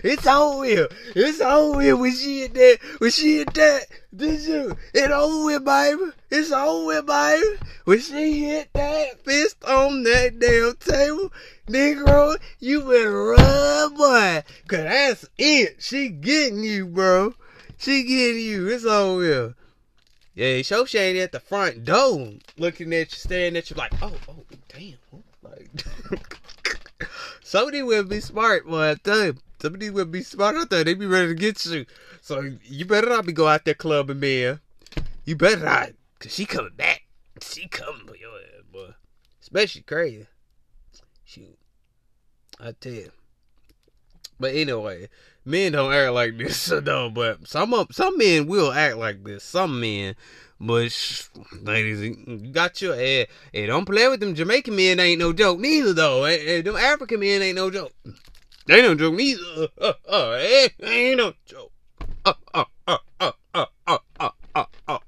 It's 0.03 0.27
over 0.27 0.59
with. 0.59 0.91
It's 1.15 1.41
over 1.41 1.77
with 1.77 1.99
when 1.99 2.13
she 2.13 2.41
hit 2.41 2.53
that. 2.53 2.77
When 2.99 3.11
she 3.11 3.37
hit 3.37 3.53
that. 3.55 3.85
Did 4.15 4.41
you? 4.41 4.77
It's 4.93 5.11
over 5.11 5.45
with, 5.45 5.65
baby. 5.65 6.11
It's 6.29 6.51
over 6.51 6.85
with, 6.85 7.05
baby. 7.07 7.57
When 7.85 7.99
she 7.99 8.45
hit 8.45 8.69
that 8.73 9.19
fist 9.25 9.63
on 9.65 10.03
that 10.03 10.39
damn 10.39 10.75
table, 10.75 11.33
Negro, 11.67 12.37
you 12.59 12.81
better 12.81 13.23
run, 13.29 13.95
boy. 13.95 14.43
Cause 14.67 14.79
that's 14.79 15.25
it. 15.37 15.77
She 15.79 16.09
getting 16.09 16.63
you, 16.63 16.85
bro. 16.85 17.33
She 17.77 18.03
getting 18.03 18.41
you. 18.41 18.67
It's 18.67 18.85
over 18.85 19.17
with. 19.17 19.55
Yeah, 20.35 20.45
ain't 20.45 21.17
at 21.17 21.31
the 21.31 21.39
front 21.39 21.83
door 21.83 22.33
looking 22.57 22.93
at 22.93 23.11
you, 23.11 23.17
staring 23.17 23.57
at 23.57 23.69
you 23.69 23.75
like, 23.75 23.91
oh, 24.01 24.13
oh, 24.29 24.43
damn. 24.69 24.95
Like, 25.41 25.69
somebody 27.43 27.81
will 27.81 28.03
be 28.03 28.19
smart, 28.19 28.67
boy. 28.67 28.91
I 28.91 28.95
tell 28.95 29.25
you. 29.25 29.35
Somebody 29.61 29.89
will 29.89 30.05
be 30.05 30.23
smart 30.23 30.55
out 30.55 30.69
there. 30.69 30.85
They 30.85 30.93
be 30.93 31.05
ready 31.05 31.27
to 31.27 31.35
get 31.35 31.65
you. 31.65 31.85
So 32.21 32.49
you 32.63 32.85
better 32.85 33.09
not 33.09 33.25
be 33.25 33.33
go 33.33 33.47
out 33.47 33.65
there 33.65 33.73
clubbing, 33.73 34.19
man. 34.19 34.61
You 35.25 35.35
better 35.35 35.63
not. 35.63 35.89
Cause 36.19 36.33
she 36.33 36.45
coming 36.45 36.73
back. 36.75 37.03
She 37.41 37.67
coming 37.67 38.07
for 38.07 38.15
your 38.15 38.37
ass, 38.37 38.63
boy. 38.71 38.93
Especially 39.41 39.81
crazy. 39.81 40.27
Shoot. 41.25 41.57
I 42.59 42.71
tell 42.71 42.93
you. 42.93 43.11
But 44.39 44.55
anyway, 44.55 45.09
men 45.49 45.73
don't 45.73 45.91
act 45.91 46.13
like 46.13 46.37
this, 46.37 46.71
no. 46.83 47.09
But 47.09 47.47
some 47.47 47.73
of, 47.73 47.87
some 47.91 48.17
men 48.17 48.47
will 48.47 48.71
act 48.71 48.97
like 48.97 49.23
this. 49.23 49.43
Some 49.43 49.79
men, 49.79 50.15
but 50.59 50.91
sh- 50.91 51.25
ladies, 51.61 52.01
you 52.01 52.51
got 52.51 52.81
your 52.81 52.93
ass. 52.93 53.27
Hey, 53.51 53.65
don't 53.65 53.85
play 53.85 54.07
with 54.07 54.19
them 54.19 54.35
Jamaican 54.35 54.75
men. 54.75 54.99
Ain't 54.99 55.19
no 55.19 55.33
joke 55.33 55.59
neither, 55.59 55.93
though. 55.93 56.25
Hey, 56.25 56.45
hey, 56.45 56.61
them 56.61 56.75
African 56.75 57.19
men 57.19 57.41
ain't 57.41 57.55
no 57.55 57.69
joke. 57.69 57.93
They 58.67 58.81
no 58.81 58.93
joke 58.93 59.15
neither. 59.15 59.67
Uh, 59.81 59.93
uh, 60.07 60.37
hey, 60.37 60.69
ain't 60.83 61.17
no 61.17 61.33
joke. 61.45 61.71
Uh, 62.23 62.33
uh, 62.53 62.65
uh, 62.87 62.97
uh, 63.19 63.31
uh, 63.55 63.65
uh, 63.87 63.97
uh, 64.19 64.29
uh, 64.55 64.65
uh. 64.87 64.99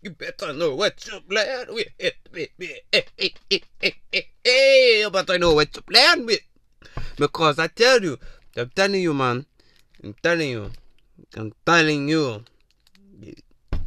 You 0.00 0.10
better 0.10 0.52
know 0.52 0.74
what 0.74 1.06
you're 1.06 1.20
playing 1.20 1.66
with. 1.68 1.88
Hey, 1.98 2.12
hey, 2.32 2.48
hey, 2.58 3.04
hey, 3.18 3.62
hey, 3.80 3.94
hey, 4.12 4.28
hey, 4.44 5.08
better 5.12 5.36
know 5.36 5.52
what 5.52 5.74
you're 5.74 5.82
playing 5.82 6.26
with. 6.26 6.40
Because 7.16 7.58
I 7.58 7.66
tell 7.66 8.00
you, 8.02 8.18
I'm 8.56 8.70
telling 8.74 9.02
you, 9.02 9.12
man. 9.12 9.44
I'm 10.02 10.14
telling 10.22 10.48
you. 10.48 10.70
I'm 11.36 11.52
telling 11.66 12.08
you. 12.08 12.42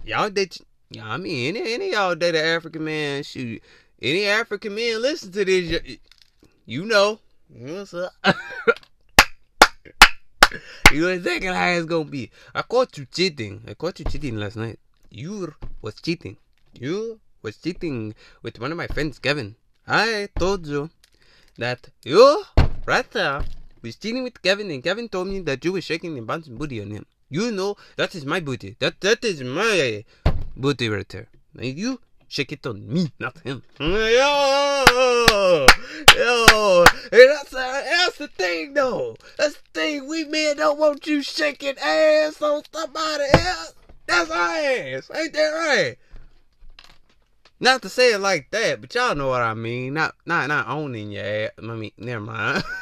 Y'all 0.05 0.29
date. 0.29 0.61
Yeah, 0.91 1.07
I 1.07 1.17
mean, 1.17 1.55
any 1.55 1.73
any 1.73 1.91
y'all 1.91 2.13
date 2.15 2.35
an 2.35 2.45
African 2.45 2.83
man, 2.83 3.23
shoot. 3.23 3.63
Any 4.01 4.25
African 4.25 4.75
man 4.75 5.01
listen 5.01 5.31
to 5.31 5.43
this, 5.43 5.81
you 6.65 6.85
know. 6.85 7.19
What's 7.49 7.95
up? 7.95 8.13
you 10.91 11.01
know 11.01 11.07
exactly 11.09 11.47
how 11.47 11.69
it's 11.69 11.85
gonna 11.85 12.05
be. 12.05 12.29
I 12.53 12.61
caught 12.61 12.95
you 12.97 13.05
cheating. 13.05 13.63
I 13.67 13.73
caught 13.73 13.97
you 13.97 14.05
cheating 14.05 14.37
last 14.37 14.55
night. 14.55 14.79
You 15.09 15.55
was 15.81 15.95
cheating. 15.95 16.37
You 16.73 17.19
was 17.41 17.57
cheating 17.57 18.13
with 18.43 18.59
one 18.59 18.71
of 18.71 18.77
my 18.77 18.87
friends, 18.87 19.17
Kevin. 19.17 19.55
I 19.87 20.29
told 20.37 20.67
you 20.67 20.91
that 21.57 21.89
you 22.03 22.43
right 22.85 23.09
there 23.11 23.43
was 23.81 23.95
cheating 23.95 24.23
with 24.23 24.41
Kevin, 24.41 24.71
and 24.71 24.83
Kevin 24.83 25.09
told 25.09 25.27
me 25.27 25.39
that 25.41 25.63
you 25.63 25.73
were 25.73 25.81
shaking 25.81 26.17
and 26.17 26.27
bouncing 26.27 26.57
booty 26.57 26.81
on 26.81 26.91
him. 26.91 27.05
You 27.29 27.51
know 27.51 27.77
that 27.95 28.15
is 28.15 28.25
my 28.25 28.39
booty. 28.39 28.75
That 28.79 28.99
that 29.01 29.23
is 29.23 29.41
my 29.43 30.03
booty 30.55 30.89
right 30.89 31.07
there. 31.09 31.27
And 31.57 31.77
you 31.77 31.99
shake 32.27 32.51
it 32.51 32.65
on 32.65 32.87
me, 32.87 33.11
not 33.19 33.37
him. 33.39 33.63
Yo, 33.79 34.85
yo, 36.15 36.85
and 37.11 37.29
that's 37.31 37.51
that's 37.51 38.17
the 38.17 38.27
thing 38.27 38.73
though. 38.73 39.15
That's 39.37 39.59
the 39.73 39.81
hey, 39.81 40.01
we 40.01 40.25
men 40.25 40.57
don't 40.57 40.79
want 40.79 41.05
you 41.05 41.21
shaking 41.21 41.77
ass 41.77 42.41
on 42.41 42.63
somebody 42.71 43.25
else. 43.33 43.75
That's 44.07 44.31
our 44.31 44.55
ass. 44.55 45.11
Ain't 45.13 45.33
that 45.33 45.49
right? 45.51 45.97
Not 47.59 47.81
to 47.81 47.89
say 47.89 48.13
it 48.13 48.19
like 48.19 48.51
that, 48.51 48.79
but 48.81 48.95
y'all 48.95 49.15
know 49.15 49.27
what 49.27 49.41
I 49.41 49.53
mean. 49.53 49.93
Not 49.93 50.15
not 50.25 50.47
not 50.47 50.67
owning 50.67 51.11
your 51.11 51.25
ass. 51.25 51.51
I 51.57 51.61
mean, 51.61 51.91
never 51.97 52.23
mind. 52.23 52.63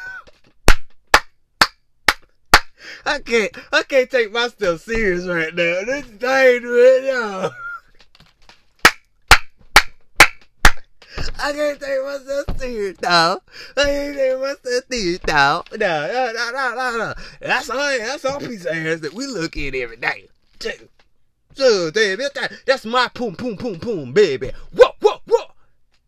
I 3.05 3.19
can't 3.19 3.55
I 3.71 3.83
can't 3.83 4.09
take 4.09 4.31
myself 4.31 4.81
serious 4.81 5.25
right 5.25 5.53
now. 5.53 5.81
This 5.85 6.05
thing 6.05 6.63
right 6.63 7.01
now. 7.03 7.51
I 11.39 11.51
can't 11.51 11.79
take 11.79 12.03
myself 12.03 12.59
serious 12.59 13.01
now. 13.01 13.39
I 13.75 13.83
can't 13.83 14.15
take 14.15 14.39
myself 14.39 14.83
serious 14.89 15.19
now. 15.27 15.63
No, 15.71 15.77
no, 15.77 16.31
no, 16.33 16.51
no, 16.51 16.75
no, 16.75 16.97
no. 16.97 17.13
That's 17.41 17.69
all 17.69 17.77
that's 17.77 18.25
all 18.25 18.39
piece 18.39 18.65
of 18.65 18.75
ass 18.75 18.99
that 19.01 19.13
we 19.13 19.25
look 19.27 19.57
at 19.57 19.75
every 19.75 19.97
day. 19.97 20.29
So, 21.55 21.89
that's 21.89 22.85
my 22.85 23.07
poom, 23.07 23.35
poom, 23.35 23.57
poom, 23.57 23.79
poom, 23.79 24.13
baby. 24.13 24.51
Whoa, 24.75 24.91
whoa, 25.01 25.21
whoa. 25.25 25.45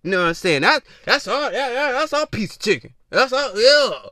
You 0.04 0.12
know 0.12 0.22
what 0.22 0.28
I'm 0.28 0.34
saying? 0.36 0.62
That, 0.62 0.84
that's 1.06 1.28
all, 1.28 1.52
yeah, 1.52 1.72
yeah, 1.72 1.92
that's 1.94 2.14
all 2.14 2.28
piece 2.28 2.56
of 2.56 2.62
chicken. 2.62 2.94
That's 3.10 3.34
all, 3.34 3.60
yeah. 3.60 4.10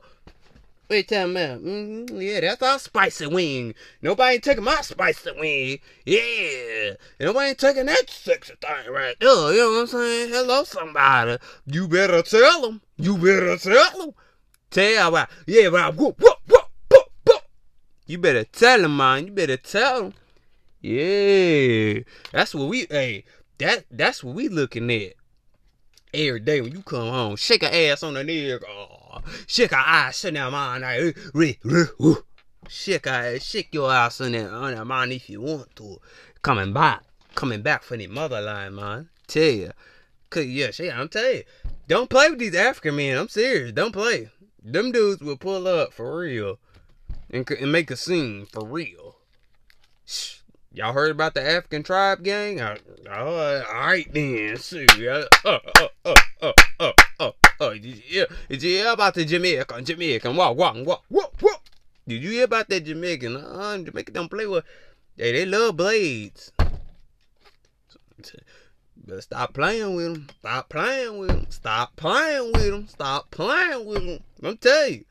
Wait, 0.88 1.06
tell 1.06 1.28
me, 1.28 1.40
mm-hmm, 1.40 2.18
yeah, 2.18 2.40
that's 2.40 2.62
our 2.62 2.78
spicy 2.78 3.26
wing. 3.26 3.74
Nobody 4.00 4.38
taking 4.38 4.64
my 4.64 4.80
spicy 4.80 5.32
wing. 5.38 5.78
Yeah. 6.06 6.94
Nobody 7.20 7.54
taking 7.54 7.84
that 7.86 8.08
sexy 8.08 8.54
thing 8.58 8.90
right 8.90 9.14
there. 9.20 9.52
You 9.52 9.58
know 9.58 9.70
what 9.72 9.80
I'm 9.80 9.86
saying? 9.88 10.30
Hello, 10.30 10.64
somebody. 10.64 11.36
You 11.66 11.88
better 11.88 12.22
tell 12.22 12.62
them. 12.62 12.80
You 12.96 13.18
better 13.18 13.58
tell 13.58 13.98
them. 13.98 14.14
Tell 14.70 15.10
them. 15.10 15.26
Yeah, 15.46 15.68
but 15.68 15.94
whoop, 15.94 16.18
whoop, 16.20 16.38
whoop, 16.48 16.70
whoop, 16.90 17.10
whoop. 17.26 17.42
You 18.06 18.16
better 18.16 18.44
tell 18.44 18.80
them, 18.80 18.96
man. 18.96 19.26
You 19.26 19.32
better 19.32 19.58
tell 19.58 20.04
them. 20.04 20.14
Yeah, 20.80 22.00
that's 22.32 22.54
what 22.54 22.68
we. 22.68 22.86
Hey, 22.88 23.24
that 23.58 23.84
that's 23.90 24.24
what 24.24 24.34
we 24.34 24.48
looking 24.48 24.90
at 24.90 25.14
every 26.14 26.40
day 26.40 26.62
when 26.62 26.72
you 26.72 26.82
come 26.82 27.08
home. 27.08 27.36
Shake 27.36 27.62
her 27.62 27.70
ass 27.70 28.02
on 28.02 28.14
the 28.14 28.22
nigga. 28.22 28.62
Oh, 28.66 28.97
shake 29.46 29.70
her 29.70 29.76
ass 29.76 30.18
sit 30.18 30.34
down, 30.34 30.52
man. 30.52 31.14
Shake 32.68 33.06
her 33.06 33.38
shake 33.40 33.72
your 33.72 33.92
ass 33.92 34.20
on 34.20 34.32
that 34.32 34.50
on 34.50 34.88
man 34.88 35.12
if 35.12 35.30
you 35.30 35.40
want 35.40 35.74
to. 35.76 36.00
Coming 36.42 36.72
back, 36.72 37.02
coming 37.34 37.62
back 37.62 37.82
for 37.82 37.96
the 37.96 38.08
motherline, 38.08 38.74
man. 38.74 39.08
Tell 39.26 39.42
you, 39.42 39.72
cause 40.30 40.46
yeah, 40.46 40.70
shit, 40.70 40.94
I'm 40.94 41.08
tell 41.08 41.32
you, 41.32 41.44
don't 41.86 42.10
play 42.10 42.28
with 42.30 42.38
these 42.38 42.54
African 42.54 42.96
men. 42.96 43.16
I'm 43.16 43.28
serious. 43.28 43.72
Don't 43.72 43.92
play. 43.92 44.30
Them 44.62 44.92
dudes 44.92 45.22
will 45.22 45.36
pull 45.36 45.66
up 45.66 45.92
for 45.92 46.18
real 46.18 46.58
and, 47.30 47.48
and 47.50 47.72
make 47.72 47.90
a 47.90 47.96
scene 47.96 48.46
for 48.46 48.66
real. 48.66 49.16
Shh. 50.04 50.37
Y'all 50.78 50.92
heard 50.92 51.10
about 51.10 51.34
the 51.34 51.42
African 51.42 51.82
tribe 51.82 52.22
gang? 52.22 52.60
I, 52.60 52.78
oh, 53.10 53.64
all 53.68 53.80
right 53.80 54.06
then. 54.14 54.56
See, 54.58 54.86
uh, 55.08 55.24
uh, 55.44 55.58
uh, 55.74 56.14
uh, 56.40 56.52
uh, 56.78 56.92
uh, 57.18 57.32
uh. 57.58 57.70
Did 57.70 57.84
you 57.84 57.94
hear? 57.94 58.26
Did 58.48 58.62
you 58.62 58.70
hear 58.70 58.92
about 58.92 59.14
the 59.14 59.24
Jamaican? 59.24 59.84
Jamaican? 59.84 60.36
Walk, 60.36 60.56
walk, 60.56 60.76
walk, 60.86 61.02
walk, 61.10 61.34
walk. 61.42 61.64
Did 62.06 62.22
you 62.22 62.30
hear 62.30 62.44
about 62.44 62.68
that 62.68 62.84
Jamaican? 62.84 63.38
Uh, 63.38 63.78
Jamaican 63.78 64.14
don't 64.14 64.30
play 64.30 64.46
with. 64.46 64.62
Hey, 65.16 65.32
they 65.32 65.46
love 65.46 65.76
blades. 65.76 66.52
Better 68.96 69.20
stop 69.20 69.54
playing 69.54 69.96
with 69.96 70.14
them. 70.14 70.28
Stop 70.38 70.68
playing 70.68 71.18
with 71.18 71.28
them. 71.30 71.46
Stop 71.50 71.96
playing 71.96 72.52
with 72.52 72.70
them. 72.70 72.86
Stop 72.86 73.32
playing 73.32 73.84
with 73.84 74.06
them. 74.06 74.20
I'm 74.44 74.56
telling 74.58 74.94
you, 74.94 75.04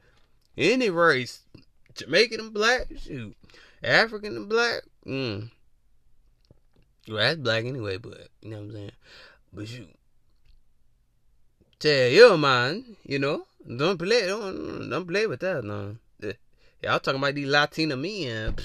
any 0.57 0.89
race, 0.89 1.41
Jamaican 1.93 2.39
and 2.39 2.53
black, 2.53 2.87
shoot, 2.97 3.35
African 3.83 4.37
and 4.37 4.47
black, 4.47 4.83
mm, 5.05 5.49
well, 7.07 7.17
that's 7.17 7.39
black 7.39 7.65
anyway, 7.65 7.97
but 7.97 8.27
you 8.41 8.49
know 8.49 8.57
what 8.57 8.63
I'm 8.63 8.71
saying. 8.73 8.91
But 9.53 9.71
you 9.71 9.87
tell 11.79 12.09
your 12.09 12.37
man, 12.37 12.97
you 13.03 13.19
know, 13.19 13.45
don't 13.65 13.97
play, 13.97 14.27
don't 14.27 14.89
don't 14.89 15.07
play 15.07 15.27
with 15.27 15.39
that, 15.41 15.63
no. 15.63 15.97
Y'all 16.83 16.99
talking 16.99 17.19
about 17.19 17.33
these 17.33 17.47
Latina 17.47 17.97
men. 17.97 18.55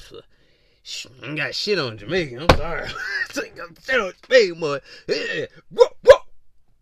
Ain't 1.23 1.37
got 1.37 1.55
shit 1.55 1.79
on 1.79 1.97
Jamaican. 1.97 2.41
I'm 2.43 2.57
sorry. 2.59 2.89
shit 3.33 4.01
on 4.01 4.13
Jamaican, 4.29 4.61
but 4.61 4.83
yeah. 5.09 5.47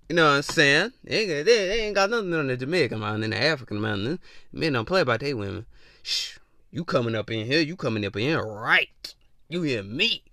You 0.09 0.17
know 0.17 0.25
what 0.25 0.37
I'm 0.37 0.43
saying? 0.43 0.93
They 1.05 1.21
ain't, 1.21 1.47
they, 1.47 1.81
ain't 1.83 1.95
got 1.95 2.11
nothing 2.11 2.35
on 2.35 2.49
the 2.49 2.57
Jamaican 2.57 2.99
man 2.99 3.23
and 3.23 3.33
the 3.33 3.41
African 3.41 3.81
man. 3.81 4.19
Men 4.53 4.73
don't 4.73 4.85
play 4.85 5.03
about 5.03 5.21
they 5.21 5.35
women. 5.35 5.67
Shh, 6.03 6.39
you 6.73 6.85
coming 6.85 7.15
up 7.15 7.31
in 7.31 7.47
here? 7.47 7.61
You 7.61 7.77
coming 7.77 8.05
up 8.05 8.17
in 8.17 8.23
here 8.23 8.43
right? 8.43 9.15
You 9.49 9.63
hear 9.63 9.85
me? 9.85 10.25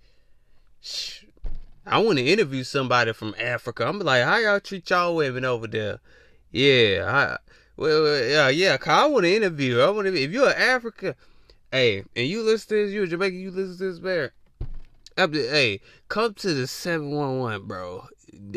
I 1.86 1.98
want 1.98 2.18
to 2.18 2.24
interview 2.24 2.64
somebody 2.64 3.12
from 3.12 3.34
Africa. 3.38 3.86
I'm 3.86 3.98
like, 3.98 4.24
how 4.24 4.36
y'all 4.38 4.60
treat 4.60 4.90
y'all 4.90 5.16
women 5.16 5.44
over 5.44 5.66
there? 5.66 6.00
Yeah, 6.50 7.04
I, 7.06 7.36
well, 7.76 8.24
yeah, 8.24 8.48
yeah. 8.48 8.76
Cause 8.76 8.88
I 8.88 9.06
want 9.06 9.24
to 9.24 9.34
interview. 9.34 9.80
I 9.80 9.90
want 9.90 10.06
to. 10.06 10.14
If 10.20 10.30
you're 10.30 10.48
an 10.48 10.56
African, 10.56 11.14
hey, 11.70 12.04
and 12.16 12.26
you 12.26 12.42
listen 12.42 12.68
to 12.68 12.86
this, 12.86 12.92
you 12.92 13.04
a 13.04 13.06
Jamaican, 13.06 13.38
you 13.38 13.50
listen 13.50 13.78
to 13.78 13.92
this, 13.92 13.98
bear. 13.98 14.32
Hey, 15.16 15.80
come 16.08 16.34
to 16.34 16.54
the 16.54 16.66
seven 16.66 17.10
one 17.10 17.38
one, 17.40 17.66
bro. 17.66 18.06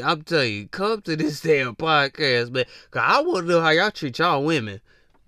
I'm 0.03 0.23
telling 0.23 0.53
you, 0.53 0.67
come 0.67 1.01
to 1.03 1.15
this 1.15 1.41
damn 1.41 1.75
podcast, 1.75 2.51
man. 2.51 2.65
Cause 2.91 3.03
I 3.05 3.21
want 3.21 3.47
to 3.47 3.51
know 3.53 3.61
how 3.61 3.69
y'all 3.69 3.91
treat 3.91 4.19
y'all 4.19 4.43
women. 4.43 4.81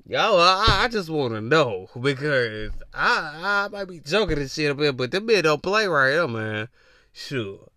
Y'all, 0.05 0.37
I, 0.37 0.65
I 0.83 0.87
just 0.89 1.09
want 1.09 1.33
to 1.33 1.39
know 1.39 1.87
because 1.99 2.71
I 2.93 3.67
I 3.67 3.69
might 3.69 3.85
be 3.85 4.01
joking 4.01 4.37
and 4.37 4.51
shit 4.51 4.69
a 4.69 4.75
bit, 4.75 4.97
but 4.97 5.11
them 5.11 5.25
men 5.25 5.43
don't 5.43 5.63
play 5.63 5.87
right 5.87 6.11
here, 6.11 6.27
man. 6.27 6.67
Sure. 7.13 7.69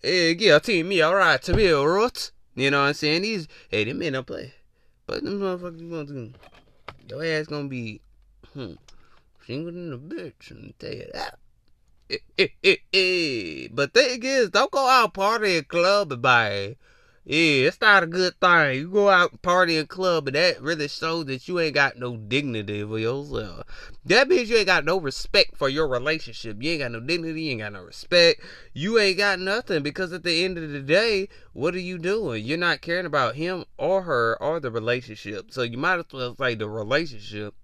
Hey, 0.00 0.34
yeah, 0.34 0.58
team 0.60 0.88
me, 0.88 1.04
alright, 1.04 1.42
to 1.42 1.54
me, 1.54 1.74
alright. 1.74 2.30
You 2.54 2.70
know 2.70 2.80
what 2.80 2.88
I'm 2.88 2.94
saying? 2.94 3.22
These, 3.22 3.48
hey, 3.68 3.84
them 3.84 3.98
men 3.98 4.14
don't 4.14 4.26
play. 4.26 4.54
But 5.06 5.24
them 5.24 5.40
motherfuckers 5.40 5.90
gonna 5.90 6.04
do. 6.06 6.32
Your 7.10 7.22
ass 7.22 7.48
gonna 7.48 7.68
be, 7.68 8.00
hmm, 8.54 8.74
single 9.46 9.72
than 9.72 9.92
a 9.92 9.98
bitch, 9.98 10.52
and 10.52 10.72
tell 10.78 10.90
you 10.90 11.10
that. 11.12 11.38
Eh, 12.08 12.16
eh, 12.38 12.48
eh, 12.64 12.76
eh. 12.94 13.68
But 13.70 13.92
thing 13.92 14.22
is, 14.22 14.48
don't 14.48 14.70
go 14.70 14.88
out 14.88 15.12
party 15.12 15.60
club, 15.60 16.22
bye. 16.22 16.76
Yeah, 17.26 17.68
it's 17.68 17.80
not 17.80 18.02
a 18.02 18.06
good 18.06 18.38
thing. 18.38 18.74
You 18.74 18.90
go 18.90 19.08
out 19.08 19.30
and 19.30 19.40
party 19.40 19.78
and 19.78 19.88
club, 19.88 20.28
and 20.28 20.36
that 20.36 20.60
really 20.60 20.88
shows 20.88 21.24
that 21.26 21.48
you 21.48 21.58
ain't 21.58 21.74
got 21.74 21.96
no 21.96 22.18
dignity 22.18 22.84
for 22.84 22.98
yourself. 22.98 23.64
That 24.04 24.28
means 24.28 24.50
you 24.50 24.58
ain't 24.58 24.66
got 24.66 24.84
no 24.84 25.00
respect 25.00 25.56
for 25.56 25.70
your 25.70 25.88
relationship. 25.88 26.58
You 26.60 26.72
ain't 26.72 26.80
got 26.82 26.92
no 26.92 27.00
dignity. 27.00 27.40
You 27.40 27.50
ain't 27.52 27.60
got 27.60 27.72
no 27.72 27.82
respect. 27.82 28.42
You 28.74 28.98
ain't 28.98 29.16
got 29.16 29.40
nothing 29.40 29.82
because 29.82 30.12
at 30.12 30.22
the 30.22 30.44
end 30.44 30.58
of 30.58 30.70
the 30.70 30.80
day, 30.80 31.30
what 31.54 31.74
are 31.74 31.80
you 31.80 31.96
doing? 31.96 32.44
You're 32.44 32.58
not 32.58 32.82
caring 32.82 33.06
about 33.06 33.36
him 33.36 33.64
or 33.78 34.02
her 34.02 34.36
or 34.42 34.60
the 34.60 34.70
relationship. 34.70 35.50
So 35.50 35.62
you 35.62 35.78
might 35.78 36.00
as 36.00 36.04
well 36.12 36.36
say 36.36 36.56
the 36.56 36.68
relationship 36.68 37.54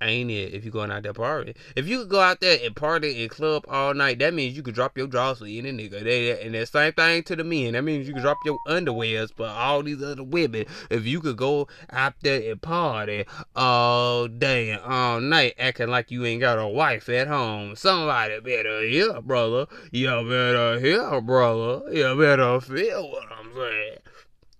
ain't 0.00 0.30
it 0.30 0.54
if 0.54 0.64
you 0.64 0.70
going 0.70 0.90
out 0.90 1.02
there 1.02 1.12
party. 1.12 1.54
If 1.76 1.86
you 1.86 2.00
could 2.00 2.08
go 2.08 2.20
out 2.20 2.40
there 2.40 2.58
and 2.64 2.74
party 2.74 3.22
and 3.22 3.30
club 3.30 3.64
all 3.68 3.94
night, 3.94 4.18
that 4.20 4.34
means 4.34 4.56
you 4.56 4.62
could 4.62 4.74
drop 4.74 4.96
your 4.96 5.06
drawers 5.06 5.38
for 5.38 5.44
any 5.44 5.72
nigga. 5.72 6.02
They, 6.02 6.40
and 6.40 6.54
the 6.54 6.66
same 6.66 6.92
thing 6.92 7.22
to 7.24 7.36
the 7.36 7.44
men. 7.44 7.72
That 7.72 7.82
means 7.82 8.06
you 8.06 8.14
could 8.14 8.22
drop 8.22 8.38
your 8.44 8.58
underwears 8.68 9.34
for 9.34 9.46
all 9.46 9.82
these 9.82 10.02
other 10.02 10.22
women. 10.22 10.66
If 10.90 11.06
you 11.06 11.20
could 11.20 11.36
go 11.36 11.68
out 11.90 12.14
there 12.22 12.50
and 12.50 12.60
party 12.60 13.24
all 13.54 14.28
day 14.28 14.70
and 14.70 14.82
all 14.82 15.20
night 15.20 15.54
acting 15.58 15.88
like 15.88 16.10
you 16.10 16.24
ain't 16.24 16.40
got 16.40 16.58
a 16.58 16.68
wife 16.68 17.08
at 17.08 17.28
home. 17.28 17.76
Somebody 17.76 18.40
better 18.40 18.82
hear, 18.82 19.20
brother. 19.20 19.66
You 19.92 20.08
better 20.08 20.80
hear, 20.80 21.20
brother. 21.20 21.92
You 21.92 22.16
better 22.16 22.60
feel 22.60 23.10
what 23.10 23.24
I'm 23.30 23.52
saying. 23.54 23.98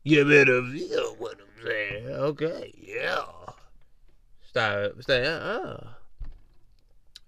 You 0.03 0.24
better 0.24 0.62
feel 0.62 1.14
what 1.18 1.38
I'm 1.40 1.64
saying. 1.64 2.07
Okay, 2.09 2.72
yeah. 2.76 3.24
Stop. 4.50 5.00
Stay. 5.02 5.24
Uh. 5.24 5.76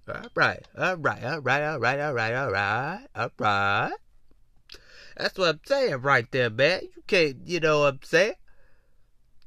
All 0.09 0.27
right. 0.35 0.67
All 0.77 0.97
right. 0.97 1.23
All 1.23 1.41
right. 1.41 1.63
All 1.63 1.79
right. 1.79 2.01
All 2.01 2.15
right. 2.15 2.35
All 2.35 2.51
right. 2.51 3.07
All 3.15 3.31
right. 3.39 3.93
That's 5.17 5.39
what 5.39 5.49
I'm 5.51 5.61
saying 5.65 6.01
right 6.01 6.29
there, 6.33 6.51
man. 6.51 6.81
You 6.83 7.03
can't, 7.07 7.37
you 7.47 7.61
know 7.61 7.83
what 7.83 7.95
I'm 7.95 8.01
saying? 8.03 8.35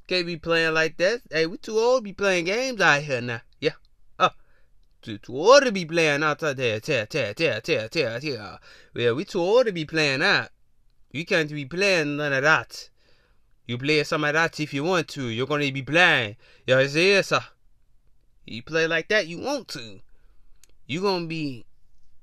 Can't 0.08 0.26
be 0.26 0.38
playing 0.38 0.74
like 0.74 0.96
that. 0.98 1.20
Hey, 1.30 1.48
we 1.48 1.58
too 1.58 1.78
old 1.78 2.00
to 2.00 2.04
be 2.04 2.14
playing 2.14 2.46
games 2.46 2.80
out 2.80 3.02
here 3.02 3.20
now. 3.20 3.42
Yeah. 3.60 3.72
Oh. 4.20 4.30
Too, 5.02 5.18
too 5.18 5.36
old 5.36 5.64
to 5.64 5.74
be 5.74 5.84
playing 5.84 6.24
outside 6.24 6.56
there. 6.56 6.80
Tear, 6.80 7.08
tear, 7.08 7.34
tear, 7.34 7.60
tear, 7.60 7.90
tear, 7.90 8.22
tear. 8.22 8.60
Yeah, 8.94 9.12
we 9.12 9.26
too 9.26 9.42
old 9.42 9.66
to 9.66 9.74
be 9.74 9.84
playing 9.84 10.22
that. 10.22 10.50
You 11.12 11.26
can't 11.26 11.50
be 11.50 11.66
playing 11.66 12.16
none 12.16 12.32
of 12.32 12.44
that. 12.44 12.90
You 13.68 13.78
play 13.78 14.02
some 14.06 14.24
of 14.24 14.32
that 14.32 14.62
if 14.62 14.74
you 14.74 14.86
want 14.86 15.10
to. 15.10 15.28
You're 15.28 15.48
gonna 15.48 15.72
be 15.74 15.82
playing. 15.82 16.38
You 16.66 16.88
see, 16.88 17.22
sir? 17.22 17.42
You 18.46 18.64
play 18.64 18.88
like 18.88 19.10
that, 19.10 19.28
you 19.28 19.40
want 19.40 19.68
to. 19.70 20.00
you 20.86 21.02
gonna 21.02 21.28
be 21.28 21.66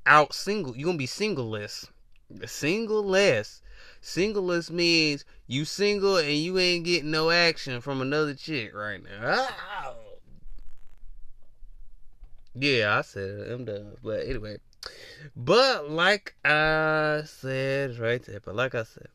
out 0.06 0.34
single. 0.34 0.76
you 0.76 0.86
gonna 0.86 0.98
be 0.98 1.06
singleless. 1.06 1.86
Singleless. 2.32 3.60
Singleless 4.00 4.70
means 4.70 5.24
you 5.46 5.64
single 5.64 6.16
and 6.16 6.36
you 6.36 6.58
ain't 6.58 6.84
getting 6.84 7.10
no 7.10 7.30
action 7.30 7.80
from 7.80 8.00
another 8.00 8.34
chick 8.34 8.74
right 8.74 9.02
now. 9.02 9.20
Ah, 9.22 9.86
oh. 9.86 10.12
Yeah, 12.54 12.98
I 12.98 13.02
said 13.02 13.30
it. 13.30 13.50
I'm 13.50 13.64
done. 13.64 13.96
But 14.02 14.26
anyway. 14.26 14.58
But 15.36 15.90
like 15.90 16.34
I 16.44 17.22
said 17.24 17.98
right 17.98 18.22
there, 18.24 18.40
but 18.40 18.56
like 18.56 18.74
I 18.74 18.82
said, 18.82 19.08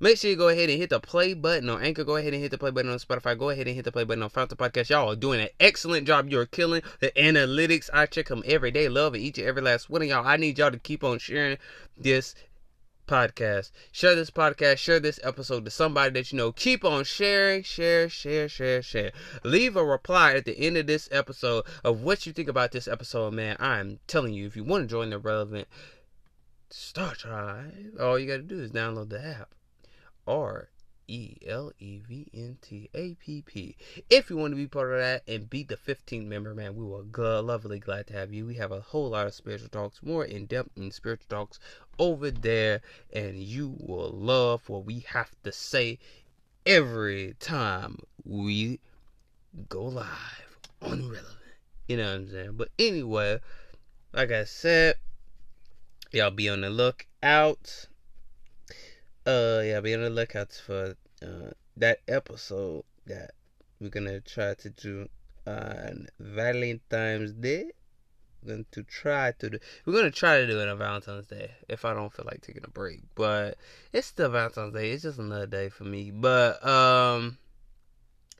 make 0.00 0.18
sure 0.18 0.30
you 0.30 0.36
go 0.36 0.48
ahead 0.48 0.70
and 0.70 0.78
hit 0.78 0.90
the 0.90 1.00
play 1.00 1.34
button 1.34 1.68
on 1.68 1.82
Anchor. 1.82 2.04
Go 2.04 2.16
ahead 2.16 2.32
and 2.32 2.42
hit 2.42 2.50
the 2.50 2.58
play 2.58 2.70
button 2.70 2.90
on 2.90 2.98
Spotify. 2.98 3.38
Go 3.38 3.50
ahead 3.50 3.66
and 3.66 3.76
hit 3.76 3.84
the 3.84 3.92
play 3.92 4.04
button 4.04 4.22
on 4.22 4.30
Fountain 4.30 4.56
Podcast. 4.56 4.90
Y'all 4.90 5.10
are 5.10 5.16
doing 5.16 5.40
an 5.40 5.48
excellent 5.60 6.06
job. 6.06 6.28
You're 6.28 6.46
killing 6.46 6.82
the 7.00 7.10
analytics. 7.12 7.90
I 7.92 8.06
check 8.06 8.28
them 8.28 8.42
every 8.46 8.70
day. 8.70 8.88
Love 8.88 9.14
it 9.14 9.20
each 9.20 9.38
and 9.38 9.46
every 9.46 9.62
last 9.62 9.90
one 9.90 10.02
of 10.02 10.08
y'all. 10.08 10.26
I 10.26 10.36
need 10.36 10.58
y'all 10.58 10.70
to 10.70 10.78
keep 10.78 11.02
on 11.02 11.18
sharing 11.18 11.58
this 11.96 12.34
podcast. 13.06 13.70
Share 13.92 14.14
this 14.14 14.30
podcast, 14.30 14.78
share 14.78 15.00
this 15.00 15.20
episode 15.22 15.64
to 15.64 15.70
somebody 15.70 16.12
that 16.14 16.32
you 16.32 16.38
know. 16.38 16.52
Keep 16.52 16.84
on 16.84 17.04
sharing, 17.04 17.62
share, 17.62 18.08
share, 18.08 18.48
share, 18.48 18.82
share. 18.82 19.12
Leave 19.44 19.76
a 19.76 19.84
reply 19.84 20.34
at 20.34 20.44
the 20.44 20.58
end 20.58 20.76
of 20.76 20.86
this 20.86 21.08
episode 21.12 21.64
of 21.84 22.02
what 22.02 22.26
you 22.26 22.32
think 22.32 22.48
about 22.48 22.72
this 22.72 22.88
episode, 22.88 23.34
man. 23.34 23.56
I'm 23.58 24.00
telling 24.06 24.34
you, 24.34 24.46
if 24.46 24.56
you 24.56 24.64
want 24.64 24.84
to 24.84 24.88
join 24.88 25.10
the 25.10 25.18
relevant 25.18 25.68
Star 26.70 27.14
Tribe, 27.14 27.94
all 28.00 28.18
you 28.18 28.26
got 28.26 28.36
to 28.36 28.42
do 28.42 28.60
is 28.60 28.72
download 28.72 29.10
the 29.10 29.24
app. 29.24 29.55
Or 30.26 30.68
E 31.08 31.36
L 31.46 31.72
E 31.78 32.00
V 32.00 32.28
N 32.34 32.58
T 32.60 32.90
A 32.94 33.14
P 33.14 33.42
P. 33.42 33.76
If 34.10 34.28
you 34.28 34.36
want 34.36 34.52
to 34.52 34.56
be 34.56 34.66
part 34.66 34.92
of 34.92 34.98
that 34.98 35.22
and 35.28 35.48
be 35.48 35.62
the 35.62 35.76
15th 35.76 36.26
member, 36.26 36.54
man, 36.54 36.74
we 36.74 36.84
will 36.84 37.04
gl- 37.04 37.44
lovely 37.44 37.78
glad 37.78 38.08
to 38.08 38.14
have 38.14 38.32
you. 38.32 38.44
We 38.44 38.56
have 38.56 38.72
a 38.72 38.80
whole 38.80 39.10
lot 39.10 39.26
of 39.26 39.34
spiritual 39.34 39.68
talks, 39.68 40.02
more 40.02 40.24
in 40.24 40.46
depth 40.46 40.70
in 40.76 40.90
spiritual 40.90 41.26
talks 41.28 41.60
over 41.98 42.30
there, 42.30 42.80
and 43.12 43.36
you 43.36 43.76
will 43.78 44.10
love 44.10 44.68
what 44.68 44.84
we 44.84 45.00
have 45.08 45.30
to 45.44 45.52
say 45.52 45.98
every 46.64 47.36
time 47.38 47.98
we 48.24 48.80
go 49.68 49.84
live 49.84 50.58
on 50.82 51.08
Relevant. 51.08 51.26
You 51.88 51.98
know 51.98 52.04
what 52.04 52.14
I'm 52.14 52.30
saying? 52.30 52.52
But 52.54 52.68
anyway, 52.80 53.38
like 54.12 54.32
I 54.32 54.42
said, 54.42 54.96
y'all 56.10 56.32
be 56.32 56.48
on 56.48 56.62
the 56.62 56.70
lookout 56.70 57.86
uh 59.26 59.60
yeah 59.64 59.80
be 59.80 59.94
on 59.94 60.02
the 60.02 60.10
lookout 60.10 60.52
for 60.52 60.96
uh 61.22 61.50
that 61.76 62.00
episode 62.08 62.84
that 63.06 63.32
we're 63.80 63.90
gonna 63.90 64.20
try 64.20 64.54
to 64.54 64.70
do 64.70 65.08
on 65.46 66.08
valentine's 66.18 67.32
day. 67.32 67.70
We're 68.42 68.48
going 68.48 68.66
to 68.72 68.82
try 68.84 69.32
to 69.38 69.50
do 69.50 69.58
we're 69.84 69.94
gonna 69.94 70.10
try 70.10 70.38
to 70.38 70.46
do 70.46 70.60
it 70.60 70.68
on 70.68 70.78
valentine's 70.78 71.26
day 71.26 71.50
if 71.68 71.84
i 71.84 71.92
don't 71.92 72.12
feel 72.12 72.26
like 72.26 72.42
taking 72.42 72.62
a 72.64 72.70
break 72.70 73.00
but 73.16 73.56
it's 73.92 74.06
still 74.06 74.28
valentine's 74.28 74.72
day. 74.72 74.92
It's 74.92 75.02
just 75.02 75.18
another 75.18 75.46
day 75.46 75.68
for 75.68 75.84
me 75.84 76.10
but 76.12 76.64
um 76.64 77.38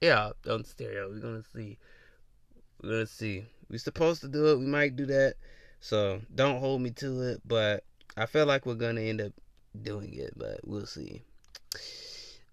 yeah 0.01 0.31
on 0.49 0.65
stereo 0.65 1.09
we're 1.09 1.21
gonna 1.21 1.43
see. 1.55 1.79
We're 2.83 2.91
gonna 2.91 3.07
see. 3.07 3.47
We're 3.69 3.79
supposed 3.79 4.21
to 4.21 4.29
do 4.29 4.49
it. 4.49 4.59
We 4.59 4.67
might 4.67 4.95
do 4.95 5.07
that. 5.07 5.35
So 5.81 6.21
don't 6.35 6.61
hold 6.61 6.83
me 6.83 6.91
to 6.91 7.23
it 7.23 7.41
but 7.45 7.85
i 8.17 8.27
feel 8.27 8.47
like 8.47 8.65
we're 8.65 8.75
gonna 8.75 9.01
end 9.01 9.21
up 9.21 9.33
doing 9.83 10.15
it, 10.15 10.35
but 10.37 10.61
we'll 10.65 10.87
see. 10.87 11.23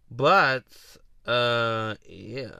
But 0.10 0.64
uh 1.26 1.96
yeah. 2.08 2.52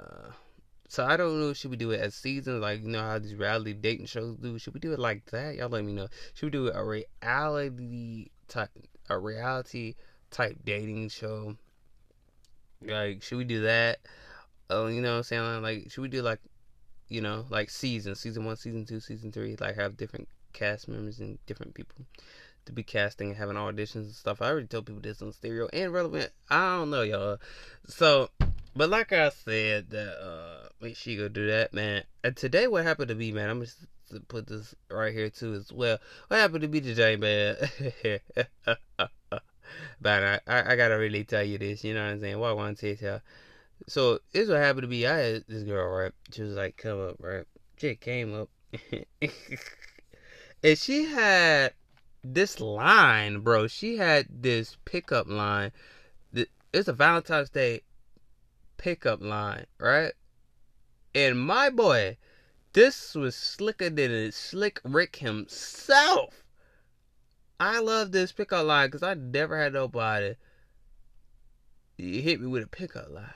So 0.88 1.06
I 1.06 1.18
don't 1.18 1.40
know 1.40 1.54
should 1.54 1.72
we 1.72 1.78
do 1.78 1.92
it 1.92 2.00
as 2.00 2.16
seasons 2.16 2.62
like 2.62 2.82
you 2.82 2.90
know 2.90 3.02
how 3.02 3.20
these 3.20 3.36
reality 3.36 3.74
dating 3.74 4.08
shows 4.08 4.38
do? 4.38 4.58
Should 4.60 4.74
we 4.74 4.80
do 4.80 4.94
it 4.94 5.00
like 5.00 5.26
that? 5.32 5.56
Y'all 5.56 5.70
let 5.70 5.84
me 5.84 5.94
know. 5.94 6.08
Should 6.34 6.48
we 6.48 6.52
do 6.52 6.72
a 6.72 6.84
reality 6.84 8.30
type 8.48 8.70
a 9.10 9.18
reality 9.18 9.96
type 10.32 10.58
dating 10.64 11.10
show? 11.10 11.56
Like 12.82 13.24
should 13.24 13.38
we 13.38 13.44
do 13.44 13.62
that? 13.62 14.00
Oh, 14.70 14.88
you 14.88 15.02
know 15.02 15.12
what 15.12 15.18
I'm 15.18 15.24
saying? 15.24 15.62
Like 15.62 15.92
should 15.92 16.02
we 16.02 16.10
do 16.10 16.22
like 16.22 16.40
you 17.10 17.22
know, 17.22 17.46
like 17.50 17.70
seasons, 17.70 18.20
season 18.20 18.46
one, 18.46 18.56
season 18.56 18.86
two, 18.86 19.00
season 19.00 19.32
three, 19.32 19.56
like 19.60 19.76
have 19.76 19.98
different 19.98 20.28
cast 20.54 20.88
members 20.88 21.20
and 21.20 21.38
different 21.46 21.74
people 21.74 22.06
to 22.66 22.72
be 22.72 22.84
casting 22.84 23.30
and 23.30 23.38
having 23.38 23.56
auditions 23.56 23.96
and 23.96 24.14
stuff. 24.14 24.42
I 24.42 24.50
already 24.50 24.68
told 24.68 24.86
people 24.86 25.02
this 25.02 25.22
on 25.22 25.34
stereo 25.34 25.68
and 25.74 25.94
relevant. 25.94 26.32
I 26.50 26.78
don't 26.78 26.90
know, 26.90 27.02
y'all. 27.02 27.38
So, 27.88 28.30
but 28.76 28.90
like 28.90 29.12
I 29.12 29.30
said, 29.30 29.90
that 29.92 30.18
uh, 30.24 30.70
make 30.82 30.96
sure 30.96 31.14
you 31.14 31.20
go 31.20 31.28
do 31.28 31.48
that, 31.48 31.74
man. 31.74 32.04
And 32.24 32.36
today, 32.36 32.68
what 32.68 32.84
happened 32.84 33.10
to 33.10 33.16
me, 33.16 33.32
man? 33.32 33.50
I'm 33.50 33.62
just 33.62 33.78
to 34.14 34.20
put 34.22 34.48
this 34.48 34.76
right 34.90 35.14
here 35.14 35.30
too 35.30 35.54
as 35.54 35.72
well. 35.72 35.98
What 36.28 36.40
happened 36.40 36.62
to 36.62 36.68
me 36.68 36.82
today, 36.82 37.16
man? 37.16 37.56
but 40.02 40.24
I, 40.24 40.40
I, 40.48 40.76
gotta 40.76 40.98
really 40.98 41.24
tell 41.24 41.44
you 41.44 41.58
this. 41.58 41.84
You 41.84 41.94
know 41.94 42.04
what 42.04 42.12
I'm 42.12 42.20
saying? 42.22 42.40
What 42.40 42.50
I 42.50 42.54
want 42.54 42.78
to 42.80 42.96
tell. 42.96 43.22
So 43.88 44.20
this 44.32 44.50
what 44.50 44.58
happened 44.58 44.84
to 44.84 44.88
me. 44.88 45.06
I 45.06 45.18
had 45.18 45.44
this 45.48 45.64
girl, 45.64 45.90
right? 45.90 46.12
She 46.32 46.44
was 46.44 46.54
like, 46.54 46.78
"Come 46.78 47.02
up, 47.02 47.16
right?" 47.20 47.46
She 47.78 47.96
came 47.96 48.34
up, 48.34 48.50
and 50.64 50.78
she 50.78 51.06
had 51.06 51.74
this 52.24 52.60
line, 52.60 53.40
bro. 53.40 53.68
She 53.68 53.98
had 53.98 54.28
this 54.30 54.78
pickup 54.86 55.28
line. 55.28 55.72
It's 56.72 56.88
a 56.88 56.94
Valentine's 56.94 57.50
Day 57.50 57.82
pickup 58.78 59.22
line, 59.22 59.66
right? 59.78 60.14
And 61.14 61.40
my 61.40 61.70
boy, 61.70 62.18
this 62.74 63.14
was 63.14 63.36
slicker 63.36 63.90
than 63.90 64.32
Slick 64.32 64.80
Rick 64.84 65.18
himself. 65.18 66.44
I 67.60 67.80
love 67.80 68.12
this 68.12 68.32
pickup 68.32 68.66
line 68.66 68.88
because 68.88 69.04
I 69.04 69.14
never 69.14 69.58
had 69.58 69.74
nobody 69.74 70.36
hit 71.98 72.42
me 72.42 72.48
with 72.48 72.64
a 72.64 72.68
pickup 72.68 73.12
line. 73.12 73.30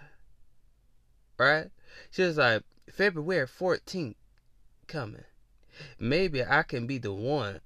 Right? 1.38 1.68
She 2.10 2.24
was 2.24 2.38
like, 2.38 2.64
February 2.92 3.46
14th 3.46 4.16
coming. 4.88 5.24
Maybe 6.00 6.44
I 6.44 6.64
can 6.64 6.88
be 6.88 6.98
the 6.98 7.14
one 7.14 7.60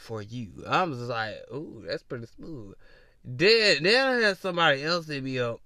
for 0.00 0.22
you. 0.22 0.64
I 0.66 0.82
was 0.84 1.00
like, 1.08 1.36
ooh, 1.52 1.84
that's 1.86 2.02
pretty 2.02 2.26
smooth. 2.26 2.74
Then 3.24 3.82
then 3.82 4.06
I 4.06 4.26
had 4.26 4.38
somebody 4.38 4.82
else 4.82 5.06
hit 5.06 5.22
me 5.22 5.38
up, 5.38 5.60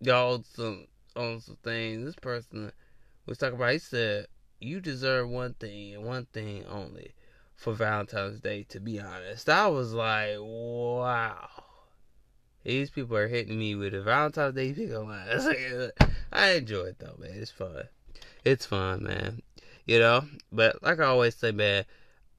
y'all 0.00 0.44
some 0.54 0.86
on 1.16 1.40
some 1.40 1.58
things. 1.62 2.04
This 2.04 2.14
person 2.14 2.72
was 3.26 3.38
talking 3.38 3.56
about. 3.56 3.72
He 3.72 3.78
said, 3.78 4.26
"You 4.60 4.80
deserve 4.80 5.28
one 5.28 5.54
thing 5.54 5.94
and 5.94 6.04
one 6.04 6.26
thing 6.26 6.64
only 6.66 7.14
for 7.56 7.72
Valentine's 7.72 8.40
Day." 8.40 8.62
To 8.68 8.80
be 8.80 9.00
honest, 9.00 9.48
I 9.48 9.66
was 9.66 9.92
like, 9.92 10.36
wow. 10.38 11.48
These 12.62 12.90
people 12.90 13.16
are 13.16 13.28
hitting 13.28 13.58
me 13.58 13.74
with 13.74 13.94
a 13.94 14.02
Valentine's 14.02 14.54
Day 14.54 14.72
pickup 14.72 15.04
line. 15.04 15.90
I 16.32 16.50
enjoy 16.50 16.84
it 16.84 16.98
though, 17.00 17.16
man. 17.18 17.32
It's 17.34 17.50
fun. 17.50 17.84
It's 18.44 18.66
fun, 18.66 19.02
man. 19.02 19.42
You 19.84 19.98
know, 19.98 20.24
but 20.52 20.80
like 20.82 21.00
I 21.00 21.06
always 21.06 21.34
say, 21.34 21.50
man, 21.50 21.84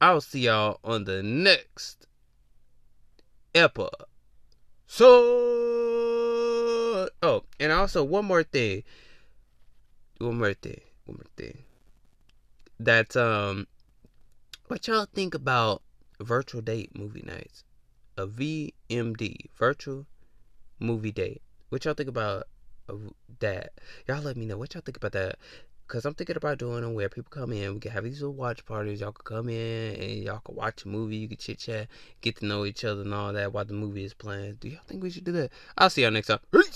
I'll 0.02 0.20
see 0.20 0.40
y'all 0.40 0.80
on 0.82 1.04
the 1.04 1.22
next 1.22 2.08
episode. 3.54 3.94
Oh, 7.22 7.44
and 7.60 7.70
also 7.70 8.02
one 8.02 8.24
more 8.24 8.42
thing. 8.42 8.82
One 10.18 10.38
more 10.38 10.54
thing. 10.54 10.80
One 11.04 11.18
more 11.18 11.30
thing. 11.36 11.58
That 12.80 13.16
um, 13.16 13.68
what 14.66 14.88
y'all 14.88 15.06
think 15.14 15.36
about 15.36 15.82
virtual 16.18 16.62
date 16.62 16.98
movie 16.98 17.22
nights? 17.24 17.62
A 18.18 18.26
VMD, 18.26 19.50
virtual 19.56 20.06
movie 20.80 21.12
date. 21.12 21.42
What 21.68 21.84
y'all 21.84 21.94
think 21.94 22.08
about 22.08 22.48
that? 23.38 23.74
Y'all 24.08 24.20
let 24.20 24.36
me 24.36 24.46
know 24.46 24.58
what 24.58 24.74
y'all 24.74 24.82
think 24.84 24.96
about 24.96 25.12
that. 25.12 25.36
Cause 25.92 26.06
I'm 26.06 26.14
thinking 26.14 26.38
about 26.38 26.56
doing 26.56 26.80
them 26.80 26.94
where 26.94 27.10
people 27.10 27.28
come 27.28 27.52
in. 27.52 27.74
We 27.74 27.80
can 27.80 27.90
have 27.90 28.04
these 28.04 28.22
little 28.22 28.34
watch 28.34 28.64
parties. 28.64 29.02
Y'all 29.02 29.12
could 29.12 29.26
come 29.26 29.50
in 29.50 29.94
and 29.96 30.24
y'all 30.24 30.40
could 30.42 30.56
watch 30.56 30.86
a 30.86 30.88
movie. 30.88 31.16
You 31.16 31.28
could 31.28 31.38
chit 31.38 31.58
chat, 31.58 31.86
get 32.22 32.36
to 32.36 32.46
know 32.46 32.64
each 32.64 32.82
other 32.82 33.02
and 33.02 33.12
all 33.12 33.30
that 33.34 33.52
while 33.52 33.66
the 33.66 33.74
movie 33.74 34.02
is 34.02 34.14
playing. 34.14 34.54
Do 34.54 34.70
y'all 34.70 34.80
think 34.88 35.02
we 35.02 35.10
should 35.10 35.24
do 35.24 35.32
that? 35.32 35.50
I'll 35.76 35.90
see 35.90 36.00
y'all 36.00 36.10
next 36.10 36.28
time. 36.28 36.38